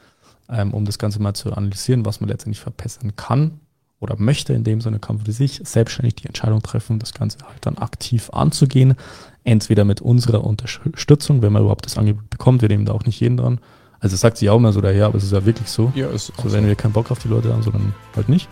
ähm, 0.49 0.71
um 0.71 0.85
das 0.85 0.99
Ganze 0.99 1.19
mal 1.19 1.33
zu 1.33 1.51
analysieren, 1.51 2.05
was 2.05 2.21
man 2.21 2.29
letztendlich 2.29 2.59
verbessern 2.59 3.15
kann 3.15 3.59
oder 3.99 4.15
möchte 4.17 4.53
in 4.53 4.63
dem 4.63 4.81
Sinne, 4.81 4.99
kann 4.99 5.19
für 5.19 5.31
sich 5.31 5.61
selbstständig 5.63 6.15
die 6.15 6.27
Entscheidung 6.27 6.61
treffen, 6.61 6.99
das 6.99 7.13
Ganze 7.13 7.39
halt 7.47 7.65
dann 7.65 7.77
aktiv 7.77 8.29
anzugehen. 8.31 8.95
Entweder 9.43 9.85
mit 9.85 10.01
unserer 10.01 10.43
Unterstützung, 10.43 11.41
wenn 11.41 11.53
man 11.53 11.63
überhaupt 11.63 11.85
das 11.85 11.97
Angebot 11.97 12.29
bekommt, 12.29 12.61
wir 12.61 12.69
nehmen 12.69 12.85
da 12.85 12.93
auch 12.93 13.05
nicht 13.05 13.19
jeden 13.19 13.37
dran. 13.37 13.59
Also 13.99 14.13
das 14.13 14.21
sagt 14.21 14.37
sie 14.37 14.49
auch 14.49 14.57
immer 14.57 14.73
so 14.73 14.81
daher, 14.81 15.07
aber 15.07 15.17
es 15.17 15.23
ist 15.23 15.31
ja 15.31 15.45
wirklich 15.45 15.69
so. 15.69 15.91
Ja, 15.95 16.07
ist 16.09 16.27
so, 16.27 16.51
wenn 16.51 16.63
so. 16.63 16.67
wir 16.67 16.75
keinen 16.75 16.93
Bock 16.93 17.09
auf 17.09 17.19
die 17.19 17.27
Leute 17.27 17.51
haben, 17.51 17.63
sondern 17.63 17.95
halt 18.15 18.29
nicht. 18.29 18.47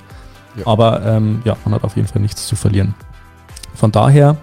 Ja. 0.58 0.68
Aber 0.68 1.06
ähm, 1.06 1.42
ja, 1.46 1.56
man 1.66 1.76
hat 1.76 1.84
auf 1.84 1.96
jeden 1.96 2.08
Fall 2.08 2.22
nichts 2.22 2.48
zu 2.48 2.56
verlieren. 2.56 2.96
Von 3.76 3.92
daher 3.92 4.38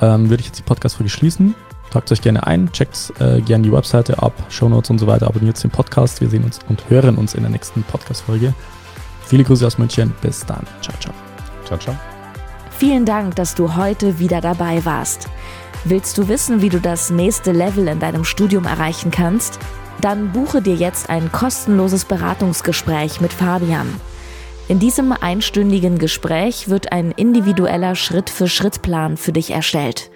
ähm, 0.00 0.28
würde 0.28 0.40
ich 0.40 0.46
jetzt 0.46 0.58
die 0.58 0.64
Podcast-Folge 0.64 1.10
schließen. 1.10 1.54
Tragt 1.90 2.12
euch 2.12 2.20
gerne 2.20 2.46
ein, 2.46 2.70
checkt 2.72 3.14
äh, 3.18 3.40
gerne 3.40 3.64
die 3.64 3.72
Webseite 3.72 4.22
ab, 4.22 4.34
Shownotes 4.50 4.90
und 4.90 4.98
so 4.98 5.06
weiter, 5.06 5.26
abonniert 5.26 5.62
den 5.62 5.70
Podcast. 5.70 6.20
Wir 6.20 6.28
sehen 6.28 6.44
uns 6.44 6.58
und 6.68 6.90
hören 6.90 7.16
uns 7.16 7.34
in 7.34 7.42
der 7.42 7.50
nächsten 7.50 7.82
Podcast-Folge. 7.84 8.52
Viele 9.28 9.44
Grüße 9.44 9.66
aus 9.66 9.76
München. 9.76 10.14
Bis 10.22 10.44
dann. 10.46 10.64
Ciao, 10.80 10.96
ciao. 10.98 11.14
Ciao, 11.66 11.78
ciao. 11.78 11.94
Vielen 12.70 13.04
Dank, 13.04 13.36
dass 13.36 13.54
du 13.54 13.76
heute 13.76 14.18
wieder 14.18 14.40
dabei 14.40 14.82
warst. 14.86 15.28
Willst 15.84 16.16
du 16.16 16.28
wissen, 16.28 16.62
wie 16.62 16.70
du 16.70 16.80
das 16.80 17.10
nächste 17.10 17.52
Level 17.52 17.88
in 17.88 18.00
deinem 18.00 18.24
Studium 18.24 18.64
erreichen 18.64 19.10
kannst? 19.10 19.58
Dann 20.00 20.32
buche 20.32 20.62
dir 20.62 20.74
jetzt 20.74 21.10
ein 21.10 21.30
kostenloses 21.30 22.06
Beratungsgespräch 22.06 23.20
mit 23.20 23.32
Fabian. 23.32 23.88
In 24.68 24.78
diesem 24.78 25.12
einstündigen 25.12 25.98
Gespräch 25.98 26.68
wird 26.68 26.92
ein 26.92 27.10
individueller 27.12 27.94
Schritt-für-Schritt-Plan 27.94 29.16
für 29.16 29.32
dich 29.32 29.50
erstellt. 29.50 30.10